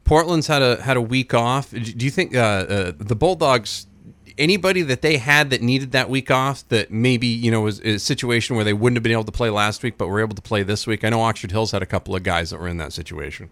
Portland's 0.03 0.47
had 0.47 0.63
a 0.63 0.81
had 0.81 0.97
a 0.97 1.01
week 1.01 1.35
off. 1.35 1.69
Do 1.69 2.05
you 2.05 2.09
think 2.09 2.35
uh, 2.35 2.39
uh, 2.39 2.91
the 2.97 3.15
Bulldogs? 3.15 3.85
Anybody 4.37 4.81
that 4.83 5.01
they 5.01 5.17
had 5.17 5.49
that 5.49 5.61
needed 5.61 5.91
that 5.91 6.09
week 6.09 6.29
off, 6.31 6.67
that 6.69 6.91
maybe 6.91 7.27
you 7.27 7.51
know 7.51 7.61
was 7.61 7.79
a 7.81 7.97
situation 7.99 8.55
where 8.55 8.65
they 8.65 8.73
wouldn't 8.73 8.97
have 8.97 9.03
been 9.03 9.11
able 9.11 9.23
to 9.23 9.31
play 9.31 9.49
last 9.49 9.83
week, 9.83 9.97
but 9.97 10.07
were 10.07 10.21
able 10.21 10.35
to 10.35 10.41
play 10.41 10.63
this 10.63 10.85
week. 10.87 11.03
I 11.03 11.09
know 11.09 11.21
Oxford 11.21 11.51
Hills 11.51 11.71
had 11.71 11.81
a 11.81 11.85
couple 11.85 12.15
of 12.15 12.23
guys 12.23 12.49
that 12.51 12.59
were 12.59 12.67
in 12.67 12.77
that 12.77 12.93
situation. 12.93 13.49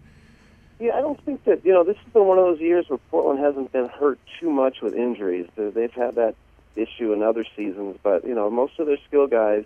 Yeah, 0.80 0.92
I 0.96 1.00
don't 1.00 1.20
think 1.24 1.44
that 1.44 1.64
you 1.64 1.72
know 1.72 1.82
this 1.84 1.96
has 1.96 2.12
been 2.12 2.26
one 2.26 2.38
of 2.38 2.44
those 2.44 2.60
years 2.60 2.86
where 2.88 2.98
Portland 3.10 3.40
hasn't 3.40 3.72
been 3.72 3.88
hurt 3.88 4.18
too 4.40 4.50
much 4.50 4.80
with 4.80 4.94
injuries. 4.94 5.48
They- 5.56 5.70
They've 5.70 5.92
had 5.92 6.14
that 6.16 6.34
issue 6.76 7.12
in 7.12 7.22
other 7.22 7.44
seasons, 7.56 7.96
but 8.02 8.24
you 8.24 8.34
know 8.34 8.48
most 8.50 8.78
of 8.78 8.86
their 8.86 8.98
skill 9.08 9.26
guys 9.26 9.64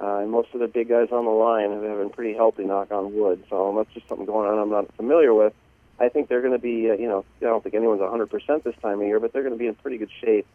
uh, 0.00 0.18
and 0.18 0.30
most 0.30 0.48
of 0.54 0.60
the 0.60 0.68
big 0.68 0.88
guys 0.88 1.08
on 1.10 1.24
the 1.24 1.30
line 1.30 1.70
have 1.72 1.80
been 1.98 2.10
pretty 2.10 2.34
healthy. 2.34 2.64
Knock 2.64 2.92
on 2.92 3.14
wood. 3.16 3.42
So 3.50 3.70
unless 3.70 3.86
there's 3.94 4.06
something 4.08 4.26
going 4.26 4.48
on 4.48 4.58
I'm 4.58 4.70
not 4.70 4.92
familiar 4.96 5.34
with, 5.34 5.52
I 5.98 6.08
think 6.08 6.28
they're 6.28 6.40
going 6.40 6.52
to 6.52 6.58
be. 6.58 6.90
Uh, 6.90 6.94
you 6.94 7.08
know, 7.08 7.24
I 7.40 7.44
don't 7.44 7.62
think 7.62 7.74
anyone's 7.74 8.00
100% 8.00 8.62
this 8.62 8.74
time 8.82 9.00
of 9.00 9.06
year, 9.06 9.20
but 9.20 9.32
they're 9.32 9.42
going 9.42 9.54
to 9.54 9.58
be 9.58 9.66
in 9.66 9.74
pretty 9.74 9.98
good 9.98 10.10
shape 10.20 10.46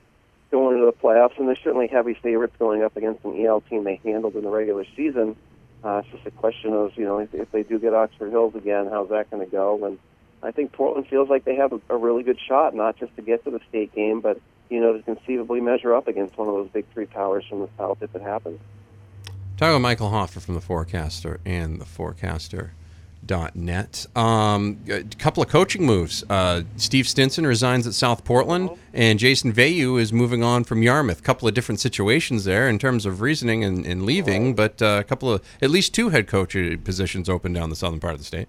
going 0.52 0.76
into 0.76 0.86
the 0.86 0.94
playoffs. 0.94 1.38
And 1.38 1.48
they're 1.48 1.56
certainly 1.56 1.88
heavy 1.88 2.14
favorites 2.14 2.56
going 2.60 2.84
up 2.84 2.98
against 2.98 3.24
an 3.24 3.44
EL 3.44 3.62
team 3.62 3.84
they 3.84 4.00
handled 4.04 4.36
in 4.36 4.44
the 4.44 4.50
regular 4.50 4.86
season. 4.96 5.36
Uh, 5.84 6.02
it's 6.04 6.10
just 6.10 6.26
a 6.26 6.32
question 6.32 6.74
of, 6.74 6.98
you 6.98 7.06
know, 7.06 7.20
if, 7.20 7.34
if 7.34 7.52
they 7.52 7.64
do 7.64 7.80
get 7.80 7.94
Oxford 7.94 8.32
Hills 8.32 8.54
again, 8.56 8.88
how's 8.88 9.10
that 9.10 9.30
going 9.30 9.46
to 9.46 9.50
go? 9.50 9.86
And 9.86 9.98
I 10.44 10.52
think 10.52 10.74
Portland 10.74 11.08
feels 11.08 11.30
like 11.30 11.46
they 11.46 11.56
have 11.56 11.72
a, 11.72 11.82
a 11.90 11.96
really 11.96 12.24
good 12.24 12.40
shot, 12.40 12.76
not 12.76 12.98
just 12.98 13.16
to 13.16 13.22
get 13.22 13.46
to 13.46 13.52
the 13.52 13.62
state 13.70 13.94
game, 13.96 14.20
but, 14.20 14.42
you 14.70 14.82
know, 14.82 14.94
to 14.94 15.04
conceivably 15.04 15.62
measure 15.62 15.96
up 15.96 16.08
against 16.08 16.38
one 16.38 16.50
of 16.50 16.54
those 16.56 16.70
big 16.70 16.86
three 16.94 17.06
powers 17.06 17.46
from 17.48 17.62
the 17.62 17.70
South 17.78 18.00
if 18.02 18.14
it 18.14 18.22
happens. 18.22 18.60
Talking 19.56 19.82
Michael 19.82 20.10
Hoffer 20.10 20.40
from 20.40 20.56
the 20.56 20.62
Forecaster 20.62 21.40
and 21.46 21.80
the 21.80 21.86
Forecaster.net. 23.28 24.06
Um, 24.16 24.80
a 24.90 25.04
couple 25.18 25.44
of 25.44 25.50
coaching 25.50 25.86
moves. 25.86 26.24
Uh, 26.30 26.64
Steve 26.78 27.08
Stinson 27.08 27.46
resigns 27.46 27.88
at 27.88 27.94
South 27.94 28.24
Portland, 28.24 28.70
and 28.94 29.20
Jason 29.20 29.54
Veayo 29.54 30.00
is 30.00 30.12
moving 30.12 30.44
on 30.44 30.64
from 30.64 30.82
Yarmouth. 30.82 31.20
A 31.20 31.24
couple 31.24 31.48
of 31.48 31.54
different 31.54 31.80
situations 31.80 32.44
there 32.46 32.68
in 32.70 32.80
terms 32.80 33.06
of 33.06 33.22
reasoning 33.22 33.64
and, 33.64 33.86
and 33.86 34.06
leaving, 34.06 34.56
but 34.56 34.82
uh, 34.82 34.98
a 35.00 35.04
couple 35.04 35.32
of 35.32 35.44
at 35.62 35.70
least 35.70 35.94
two 35.94 36.10
head 36.10 36.28
coach 36.28 36.54
positions 36.84 37.30
open 37.30 37.54
down 37.54 37.70
the 37.70 37.76
southern 37.76 38.00
part 38.00 38.14
of 38.14 38.20
the 38.20 38.26
state. 38.26 38.48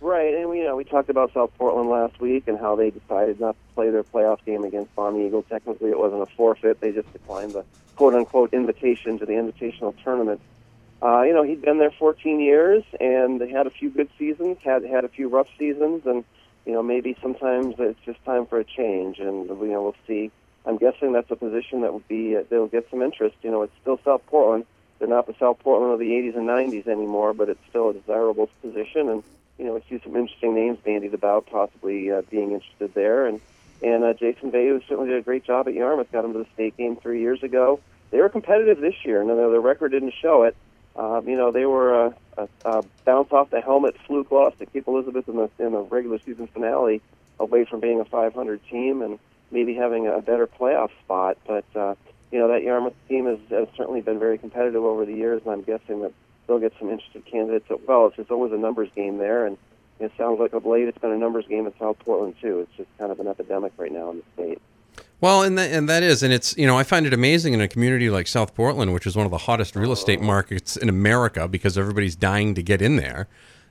Right, 0.00 0.34
and 0.34 0.48
we, 0.48 0.60
you 0.60 0.64
know, 0.64 0.76
we 0.76 0.84
talked 0.84 1.10
about 1.10 1.32
South 1.34 1.50
Portland 1.58 1.90
last 1.90 2.20
week 2.20 2.48
and 2.48 2.58
how 2.58 2.74
they 2.74 2.90
decided 2.90 3.38
not 3.38 3.52
to 3.52 3.74
play 3.74 3.90
their 3.90 4.02
playoff 4.02 4.42
game 4.46 4.64
against 4.64 4.94
Bonnie 4.94 5.26
Eagle. 5.26 5.42
Technically, 5.42 5.90
it 5.90 5.98
wasn't 5.98 6.22
a 6.22 6.26
forfeit; 6.26 6.80
they 6.80 6.90
just 6.92 7.12
declined 7.12 7.52
the 7.52 7.64
quote-unquote 7.96 8.54
invitation 8.54 9.18
to 9.18 9.26
the 9.26 9.34
invitational 9.34 9.94
tournament. 10.02 10.40
Uh, 11.02 11.22
you 11.22 11.32
know, 11.32 11.42
he'd 11.42 11.62
been 11.62 11.78
there 11.78 11.90
14 11.90 12.40
years, 12.40 12.84
and 13.00 13.40
had 13.40 13.66
a 13.66 13.70
few 13.70 13.90
good 13.90 14.08
seasons, 14.18 14.58
had 14.62 14.84
had 14.84 15.04
a 15.04 15.08
few 15.08 15.28
rough 15.28 15.48
seasons, 15.58 16.04
and 16.04 16.24
you 16.66 16.72
know, 16.72 16.82
maybe 16.82 17.16
sometimes 17.22 17.76
it's 17.78 17.98
just 18.04 18.22
time 18.24 18.46
for 18.46 18.58
a 18.58 18.64
change. 18.64 19.18
And 19.18 19.48
you 19.48 19.68
know, 19.68 19.82
we'll 19.82 19.96
see. 20.06 20.30
I'm 20.66 20.76
guessing 20.76 21.12
that's 21.12 21.30
a 21.30 21.36
position 21.36 21.80
that 21.82 21.94
would 21.94 22.06
be 22.06 22.36
uh, 22.36 22.42
they'll 22.50 22.66
get 22.66 22.88
some 22.90 23.00
interest. 23.00 23.36
You 23.42 23.50
know, 23.50 23.62
it's 23.62 23.72
still 23.80 23.98
South 24.04 24.24
Portland. 24.26 24.66
They're 24.98 25.08
not 25.08 25.26
the 25.26 25.34
South 25.40 25.58
Portland 25.60 25.94
of 25.94 25.98
the 25.98 26.10
80s 26.10 26.36
and 26.36 26.46
90s 26.46 26.86
anymore, 26.86 27.32
but 27.32 27.48
it's 27.48 27.60
still 27.70 27.88
a 27.88 27.94
desirable 27.94 28.50
position. 28.60 29.08
And 29.08 29.22
you 29.58 29.64
know, 29.64 29.74
we 29.74 29.82
see 29.88 30.02
some 30.04 30.16
interesting 30.16 30.54
names 30.54 30.78
bandied 30.84 31.14
about, 31.14 31.46
possibly 31.46 32.10
uh, 32.10 32.22
being 32.30 32.52
interested 32.52 32.92
there. 32.92 33.26
And 33.26 33.40
and 33.82 34.04
uh, 34.04 34.12
Jason 34.12 34.52
Veayo 34.52 34.86
certainly 34.86 35.08
did 35.08 35.18
a 35.18 35.22
great 35.22 35.44
job 35.44 35.66
at 35.66 35.72
Yarmouth. 35.72 36.12
Got 36.12 36.26
him 36.26 36.34
to 36.34 36.40
the 36.40 36.46
state 36.52 36.76
game 36.76 36.96
three 36.96 37.20
years 37.20 37.42
ago. 37.42 37.80
They 38.10 38.18
were 38.18 38.28
competitive 38.28 38.80
this 38.80 38.96
year, 39.04 39.22
and 39.22 39.30
their 39.30 39.60
record 39.60 39.92
didn't 39.92 40.14
show 40.20 40.42
it. 40.42 40.54
Um, 41.00 41.26
you 41.26 41.34
know, 41.34 41.50
they 41.50 41.64
were 41.64 42.08
a, 42.08 42.14
a, 42.36 42.48
a 42.66 42.84
bounce 43.06 43.32
off 43.32 43.48
the 43.48 43.62
helmet 43.62 43.96
fluke 44.06 44.30
loss 44.30 44.52
to 44.58 44.66
Cape 44.66 44.86
Elizabeth 44.86 45.26
in 45.28 45.36
the 45.36 45.50
in 45.58 45.72
the 45.72 45.80
regular 45.80 46.18
season 46.18 46.46
finale, 46.46 47.00
away 47.38 47.64
from 47.64 47.80
being 47.80 48.00
a 48.00 48.04
500 48.04 48.60
team 48.68 49.00
and 49.00 49.18
maybe 49.50 49.74
having 49.74 50.06
a 50.06 50.20
better 50.20 50.46
playoff 50.46 50.90
spot. 51.02 51.38
But 51.46 51.64
uh, 51.74 51.94
you 52.30 52.38
know, 52.38 52.48
that 52.48 52.62
Yarmouth 52.62 52.92
team 53.08 53.24
has, 53.24 53.38
has 53.48 53.68
certainly 53.78 54.02
been 54.02 54.18
very 54.18 54.36
competitive 54.36 54.84
over 54.84 55.06
the 55.06 55.14
years, 55.14 55.40
and 55.42 55.52
I'm 55.52 55.62
guessing 55.62 56.02
that 56.02 56.12
they'll 56.46 56.58
get 56.58 56.74
some 56.78 56.90
interested 56.90 57.24
candidates. 57.24 57.64
As 57.70 57.78
well, 57.88 58.06
it's 58.08 58.16
just 58.16 58.30
always 58.30 58.52
a 58.52 58.58
numbers 58.58 58.90
game 58.94 59.16
there, 59.16 59.46
and 59.46 59.56
it 60.00 60.12
sounds 60.18 60.38
like 60.38 60.52
of 60.52 60.66
late 60.66 60.86
it's 60.86 60.98
been 60.98 61.12
a 61.12 61.18
numbers 61.18 61.46
game 61.46 61.66
in 61.66 61.72
South 61.78 61.98
Portland 62.00 62.34
too. 62.42 62.60
It's 62.60 62.76
just 62.76 62.90
kind 62.98 63.10
of 63.10 63.18
an 63.20 63.26
epidemic 63.26 63.72
right 63.78 63.90
now 63.90 64.10
in 64.10 64.18
the 64.18 64.24
state. 64.34 64.60
Well, 65.20 65.42
and 65.42 65.58
that, 65.58 65.70
and 65.70 65.88
that 65.88 66.02
is, 66.02 66.22
and 66.22 66.32
it's 66.32 66.56
you 66.56 66.66
know 66.66 66.78
I 66.78 66.82
find 66.82 67.06
it 67.06 67.12
amazing 67.12 67.52
in 67.52 67.60
a 67.60 67.68
community 67.68 68.08
like 68.08 68.26
South 68.26 68.54
Portland, 68.54 68.94
which 68.94 69.06
is 69.06 69.16
one 69.16 69.26
of 69.26 69.30
the 69.30 69.38
hottest 69.38 69.76
real 69.76 69.92
estate 69.92 70.20
markets 70.20 70.76
in 70.76 70.88
America 70.88 71.46
because 71.46 71.76
everybody's 71.76 72.16
dying 72.16 72.54
to 72.54 72.62
get 72.62 72.80
in 72.80 72.96
there. 72.96 73.28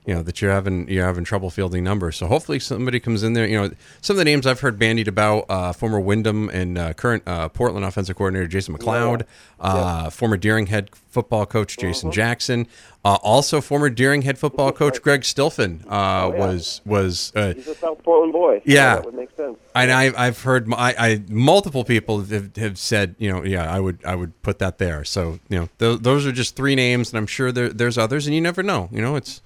You 0.09 0.15
know 0.15 0.23
that 0.23 0.41
you're 0.41 0.49
having 0.49 0.87
you're 0.89 1.05
having 1.05 1.23
trouble 1.23 1.51
fielding 1.51 1.83
numbers. 1.83 2.15
So 2.17 2.25
hopefully 2.25 2.57
somebody 2.59 2.99
comes 2.99 3.21
in 3.21 3.33
there. 3.33 3.45
You 3.45 3.57
know 3.61 3.69
some 4.01 4.15
of 4.15 4.17
the 4.17 4.25
names 4.25 4.47
I've 4.47 4.59
heard 4.59 4.79
bandied 4.79 5.07
about: 5.07 5.45
uh, 5.49 5.71
former 5.71 5.99
Windham 5.99 6.49
and 6.49 6.79
uh, 6.79 6.93
current 6.93 7.21
uh, 7.27 7.47
Portland 7.49 7.85
offensive 7.85 8.15
coordinator 8.15 8.47
Jason 8.47 8.75
McLeod, 8.75 9.25
uh, 9.59 10.09
former 10.09 10.35
Deering 10.35 10.65
head 10.65 10.89
football 11.09 11.45
coach 11.45 11.77
Jason 11.77 12.11
Jackson, 12.11 12.65
uh, 13.05 13.17
also 13.21 13.61
former 13.61 13.91
Deering 13.91 14.23
head 14.23 14.39
football 14.39 14.71
coach 14.71 14.99
Greg 15.03 15.21
Stilphen 15.21 15.85
uh, 15.85 16.31
was 16.35 16.81
was 16.85 17.31
uh, 17.35 17.53
He's 17.53 17.67
a 17.67 17.75
South 17.75 18.01
Portland 18.03 18.33
boy. 18.33 18.63
Yeah. 18.65 18.95
that 18.95 19.05
would 19.05 19.13
make 19.13 19.29
sense. 19.37 19.59
and 19.75 19.91
I, 19.91 20.11
I've 20.17 20.41
heard 20.41 20.73
I, 20.73 20.95
I 20.97 21.23
multiple 21.29 21.83
people 21.83 22.21
have, 22.23 22.55
have 22.55 22.79
said 22.79 23.13
you 23.19 23.31
know 23.31 23.43
yeah 23.43 23.71
I 23.71 23.79
would 23.79 24.03
I 24.03 24.15
would 24.15 24.41
put 24.41 24.57
that 24.57 24.79
there 24.79 25.03
so 25.03 25.37
you 25.49 25.59
know 25.59 25.69
th- 25.77 25.99
those 26.01 26.25
are 26.25 26.31
just 26.31 26.55
three 26.55 26.73
names 26.73 27.11
and 27.11 27.19
I'm 27.19 27.27
sure 27.27 27.51
there, 27.51 27.69
there's 27.69 27.97
others 27.99 28.25
and 28.25 28.33
you 28.33 28.41
never 28.41 28.63
know 28.63 28.89
you 28.91 29.01
know 29.01 29.15
it's 29.15 29.41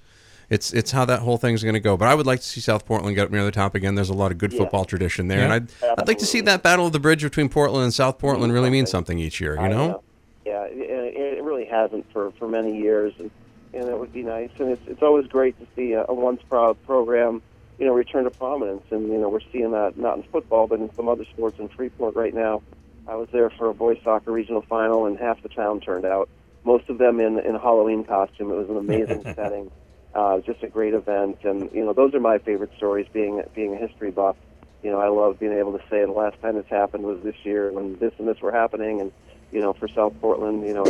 it's 0.50 0.72
it's 0.72 0.90
how 0.90 1.04
that 1.04 1.20
whole 1.20 1.36
thing's 1.36 1.62
going 1.62 1.74
to 1.74 1.80
go 1.80 1.96
but 1.96 2.08
I 2.08 2.14
would 2.14 2.26
like 2.26 2.40
to 2.40 2.46
see 2.46 2.60
South 2.60 2.84
Portland 2.86 3.14
get 3.16 3.26
up 3.26 3.30
near 3.30 3.44
the 3.44 3.50
top 3.50 3.74
again 3.74 3.94
there's 3.94 4.10
a 4.10 4.14
lot 4.14 4.32
of 4.32 4.38
good 4.38 4.52
football 4.52 4.84
tradition 4.84 5.28
there 5.28 5.40
and 5.40 5.52
I'd 5.52 5.72
I'd 5.98 6.08
like 6.08 6.18
to 6.18 6.26
see 6.26 6.40
that 6.42 6.62
battle 6.62 6.86
of 6.86 6.92
the 6.92 7.00
bridge 7.00 7.22
between 7.22 7.48
Portland 7.48 7.84
and 7.84 7.94
South 7.94 8.18
Portland 8.18 8.52
really 8.52 8.70
mean 8.70 8.86
something 8.86 9.18
each 9.18 9.40
year 9.40 9.54
you 9.54 9.60
I 9.60 9.68
know 9.68 10.02
Yeah, 10.44 10.64
it, 10.64 11.38
it 11.38 11.42
really 11.42 11.64
hasn't 11.64 12.10
for 12.12 12.30
for 12.32 12.46
many 12.48 12.76
years, 12.76 13.14
and 13.18 13.30
and 13.72 13.88
it 13.88 13.98
would 13.98 14.12
be 14.12 14.22
nice. 14.22 14.50
And 14.58 14.70
it's 14.70 14.86
it's 14.86 15.02
always 15.02 15.26
great 15.26 15.58
to 15.58 15.66
see 15.74 15.92
a, 15.92 16.04
a 16.08 16.14
once 16.14 16.42
proud 16.48 16.76
program, 16.84 17.42
you 17.78 17.86
know, 17.86 17.94
return 17.94 18.24
to 18.24 18.30
prominence. 18.30 18.84
And 18.90 19.08
you 19.08 19.18
know, 19.18 19.28
we're 19.28 19.40
seeing 19.52 19.72
that 19.72 19.96
not 19.96 20.16
in 20.18 20.22
football, 20.24 20.66
but 20.66 20.80
in 20.80 20.94
some 20.94 21.08
other 21.08 21.24
sports 21.24 21.58
in 21.58 21.68
Freeport 21.68 22.14
right 22.14 22.34
now. 22.34 22.62
I 23.06 23.16
was 23.16 23.28
there 23.32 23.50
for 23.50 23.68
a 23.68 23.74
boys 23.74 23.98
soccer 24.04 24.32
regional 24.32 24.62
final, 24.62 25.06
and 25.06 25.18
half 25.18 25.42
the 25.42 25.48
town 25.48 25.80
turned 25.80 26.04
out. 26.04 26.28
Most 26.64 26.88
of 26.88 26.98
them 26.98 27.20
in 27.20 27.38
in 27.38 27.54
Halloween 27.54 28.04
costume. 28.04 28.50
It 28.50 28.56
was 28.56 28.68
an 28.68 28.76
amazing 28.76 29.22
setting. 29.34 29.70
Uh, 30.14 30.38
just 30.40 30.62
a 30.62 30.68
great 30.68 30.94
event, 30.94 31.38
and 31.42 31.70
you 31.72 31.84
know, 31.84 31.92
those 31.92 32.14
are 32.14 32.20
my 32.20 32.38
favorite 32.38 32.70
stories. 32.76 33.06
Being 33.12 33.42
being 33.54 33.74
a 33.74 33.76
history 33.76 34.12
buff, 34.12 34.36
you 34.82 34.90
know, 34.90 35.00
I 35.00 35.08
love 35.08 35.40
being 35.40 35.52
able 35.52 35.72
to 35.76 35.84
say 35.90 36.04
the 36.04 36.12
last 36.12 36.40
time 36.40 36.54
this 36.54 36.66
happened 36.68 37.02
was 37.04 37.20
this 37.22 37.34
year 37.42 37.72
when 37.72 37.98
this 37.98 38.12
and 38.18 38.28
this 38.28 38.40
were 38.40 38.52
happening, 38.52 39.00
and 39.00 39.12
you 39.50 39.60
know, 39.60 39.72
for 39.72 39.88
South 39.88 40.14
Portland, 40.20 40.66
you 40.66 40.74
know, 40.74 40.86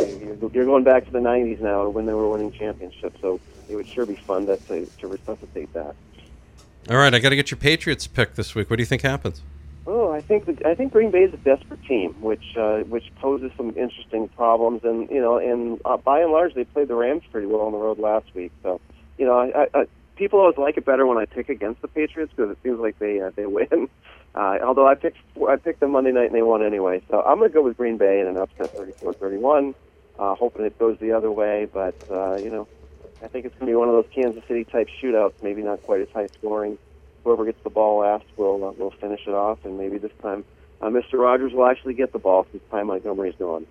you're, 0.53 0.65
going 0.67 0.85
back 0.85 1.07
to 1.07 1.11
the 1.11 1.21
'90s 1.21 1.61
now 1.61 1.89
when 1.89 2.05
they 2.05 2.13
were 2.13 2.29
winning 2.29 2.53
championships. 2.53 3.19
So 3.23 3.41
it 3.71 3.77
would 3.77 3.89
sure 3.89 4.05
be 4.05 4.17
fun 4.17 4.47
to 4.47 4.59
to, 4.59 4.85
to 4.85 5.09
resuscitate 5.09 5.73
that. 5.73 5.95
all 6.91 6.97
right 6.97 7.15
I 7.15 7.19
got 7.19 7.31
to 7.31 7.37
get 7.37 7.51
your 7.51 7.59
Patriots 7.59 8.07
pick 8.07 8.35
this 8.35 8.55
week 8.55 8.69
what 8.69 8.77
do 8.77 8.83
you 8.83 8.87
think 8.87 9.01
happens 9.01 9.41
Oh, 9.87 10.11
I 10.11 10.23
think 10.23 10.65
I 10.65 10.75
think 10.75 10.93
Green 10.93 11.11
Bay 11.11 11.25
is 11.25 11.35
a 11.35 11.39
desperate 11.39 11.83
team, 11.85 12.15
which 12.23 12.57
uh, 12.57 12.79
which 12.85 13.05
poses 13.17 13.53
some 13.57 13.69
interesting 13.77 14.29
problems, 14.29 14.83
and 14.83 15.11
you 15.11 15.21
know, 15.21 15.37
and 15.37 15.79
uh, 15.85 15.99
by 15.99 16.21
and 16.21 16.33
large, 16.33 16.55
they 16.55 16.65
played 16.65 16.89
the 16.89 16.95
Rams 16.95 17.23
pretty 17.31 17.47
well 17.47 17.61
on 17.63 17.73
the 17.73 17.79
road 17.79 17.99
last 17.99 18.35
week. 18.35 18.51
So, 18.63 18.81
you 19.19 19.27
know, 19.27 19.39
I, 19.39 19.67
I, 19.75 19.87
people 20.17 20.41
always 20.41 20.57
like 20.57 20.77
it 20.77 20.85
better 20.85 21.07
when 21.07 21.19
I 21.19 21.25
pick 21.25 21.49
against 21.49 21.83
the 21.83 21.89
Patriots 21.89 22.33
because 22.35 22.51
it 22.51 22.59
seems 22.63 22.79
like 22.79 22.99
they 22.99 23.21
uh, 23.21 23.31
they 23.35 23.47
win. 23.47 23.89
Uh, 24.35 24.59
although 24.65 24.89
I 24.89 24.97
picked 24.97 25.19
I 25.49 25.55
picked 25.55 25.79
them 25.79 25.93
Monday 25.93 26.11
night 26.11 26.27
and 26.27 26.35
they 26.35 26.43
won 26.43 26.61
anyway, 26.61 27.01
so 27.09 27.23
I'm 27.23 27.39
going 27.39 27.49
to 27.49 27.55
go 27.55 27.63
with 27.63 27.77
Green 27.77 27.99
Bay 27.99 28.19
in 28.19 28.27
an 28.27 28.37
upset 28.37 28.75
34-31, 28.75 29.77
uh, 30.19 30.35
hoping 30.35 30.65
it 30.65 30.77
goes 30.77 30.99
the 30.99 31.13
other 31.13 31.31
way. 31.31 31.69
But 31.73 31.95
uh, 32.11 32.35
you 32.39 32.51
know, 32.51 32.67
I 33.23 33.29
think 33.29 33.47
it's 33.47 33.55
going 33.55 33.67
to 33.69 33.73
be 33.73 33.77
one 33.77 33.89
of 33.89 33.95
those 33.95 34.13
Kansas 34.13 34.43
City 34.49 34.65
type 34.65 34.89
shootouts, 35.01 35.35
maybe 35.41 35.63
not 35.63 35.85
quite 35.85 36.01
as 36.01 36.09
high 36.13 36.27
scoring. 36.27 36.79
Whoever 37.23 37.45
gets 37.45 37.63
the 37.63 37.71
ball 37.71 38.01
last 38.01 38.25
will 38.37 38.65
uh, 38.65 38.73
will 38.73 38.91
finish 38.91 39.21
it 39.25 39.35
off, 39.35 39.65
and 39.65 39.79
maybe 39.79 39.99
this 39.99 40.11
time 40.21 40.45
uh, 40.81 40.87
Mr. 40.87 41.13
Rogers 41.13 41.53
will 41.53 41.67
actually 41.67 41.95
get 41.95 42.13
the 42.13 42.19
ball 42.19 42.45
since 42.51 42.63
Ty 42.73 42.83
Montgomery's 42.83 43.37
gone. 43.39 43.67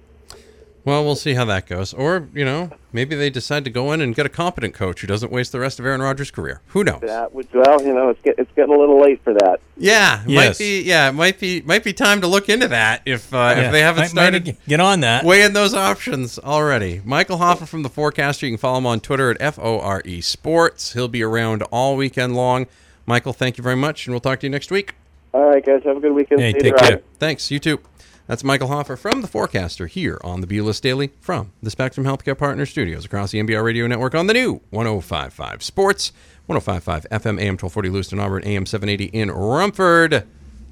Well, 0.86 1.06
we'll 1.06 1.16
see 1.16 1.34
how 1.36 1.46
that 1.46 1.66
goes. 1.66 1.94
Or, 1.94 2.28
you 2.34 2.44
know, 2.44 2.70
maybe 2.92 3.16
they 3.16 3.30
decide 3.30 3.64
to 3.64 3.70
go 3.70 3.94
in 3.94 4.02
and 4.02 4.14
get 4.14 4.26
a 4.26 4.30
competent 4.30 4.74
coach 4.74 5.00
who 5.00 5.08
doesn't 5.08 5.32
waste 5.32 5.54
the 5.54 5.60
rest 5.62 5.80
of 5.80 5.86
Aaron 5.86 6.02
Rodgers' 6.02 6.30
career. 6.30 6.60
Who 6.68 6.84
knows? 6.84 7.00
That 7.02 7.34
would 7.34 7.48
well, 7.54 7.82
you 7.82 7.94
know, 7.94 8.10
it's 8.10 8.22
get, 8.22 8.38
it's 8.38 8.52
getting 8.54 8.74
a 8.76 8.78
little 8.78 9.00
late 9.02 9.24
for 9.24 9.34
that. 9.34 9.62
Yeah, 9.78 10.22
might 10.26 10.32
Yes. 10.34 10.58
be. 10.58 10.82
Yeah, 10.82 11.08
it 11.08 11.14
might 11.14 11.40
be. 11.40 11.62
Might 11.62 11.86
be 11.86 11.94
time 11.94 12.20
to 12.20 12.28
look 12.28 12.50
into 12.50 12.68
that 12.68 13.02
if 13.06 13.34
uh, 13.34 13.38
Yeah. 13.56 13.62
if 13.68 13.72
they 13.72 13.80
haven't 13.80 14.00
Might- 14.02 14.14
might 14.14 14.22
started 14.22 14.46
g- 14.46 14.58
get 14.68 14.82
on 14.82 15.00
that. 15.00 15.24
weighing 15.24 15.54
those 15.54 15.74
options 15.74 16.38
already. 16.38 17.02
Michael 17.06 17.38
Hoffer 17.38 17.66
from 17.66 17.84
the 17.84 17.90
Forecaster. 17.90 18.46
You 18.46 18.52
can 18.52 18.58
follow 18.58 18.78
him 18.80 18.86
on 18.86 19.00
Twitter 19.00 19.32
at 19.32 19.38
f 19.40 19.58
o 19.60 19.80
r 19.80 20.02
e 20.04 20.20
Sports. 20.20 20.92
He'll 20.94 21.08
be 21.08 21.24
around 21.24 21.64
all 21.72 21.96
weekend 21.96 22.36
long. 22.36 22.68
Michael, 23.06 23.32
thank 23.32 23.58
you 23.58 23.64
very 23.64 23.78
much, 23.78 24.06
and 24.06 24.14
we'll 24.14 24.20
talk 24.22 24.42
to 24.42 24.48
you 24.48 24.52
next 24.52 24.70
week. 24.70 24.96
All 25.34 25.46
right, 25.46 25.66
guys, 25.66 25.82
have 25.86 25.98
a 25.98 26.00
good 26.02 26.12
weekend. 26.14 26.42
Hey, 26.42 26.52
take 26.54 26.76
dry. 26.78 26.88
care. 26.90 27.02
Thanks. 27.20 27.50
You 27.50 27.60
too. 27.60 27.80
That's 28.26 28.44
Michael 28.44 28.70
Hoffer 28.70 28.96
from 28.96 29.22
the 29.22 29.28
Forecaster 29.28 29.88
here 29.88 30.18
on 30.24 30.40
the 30.40 30.48
B-List 30.48 30.82
Daily 30.82 31.12
from 31.20 31.52
the 31.62 31.70
Spectrum 31.70 32.06
Healthcare 32.06 32.38
Partner 32.38 32.66
Studios 32.66 33.04
across 33.04 33.32
the 33.32 33.40
NBR 33.40 33.66
Radio 33.66 33.86
Network 33.86 34.16
on 34.16 34.28
the 34.28 34.34
new 34.34 34.62
105.5 34.72 35.62
Sports, 35.62 36.14
105.5 36.48 37.06
FM, 37.10 37.38
AM 37.38 37.58
1240 37.58 37.90
Lewiston, 37.90 38.20
Auburn, 38.22 38.44
AM 38.46 38.66
780 38.66 39.06
in 39.18 39.30
Rumford, 39.30 40.26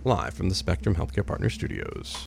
live 0.06 0.34
from 0.34 0.48
the 0.48 0.56
Spectrum 0.56 0.96
Healthcare 0.96 1.28
Partner 1.28 1.50
Studios. 1.50 2.18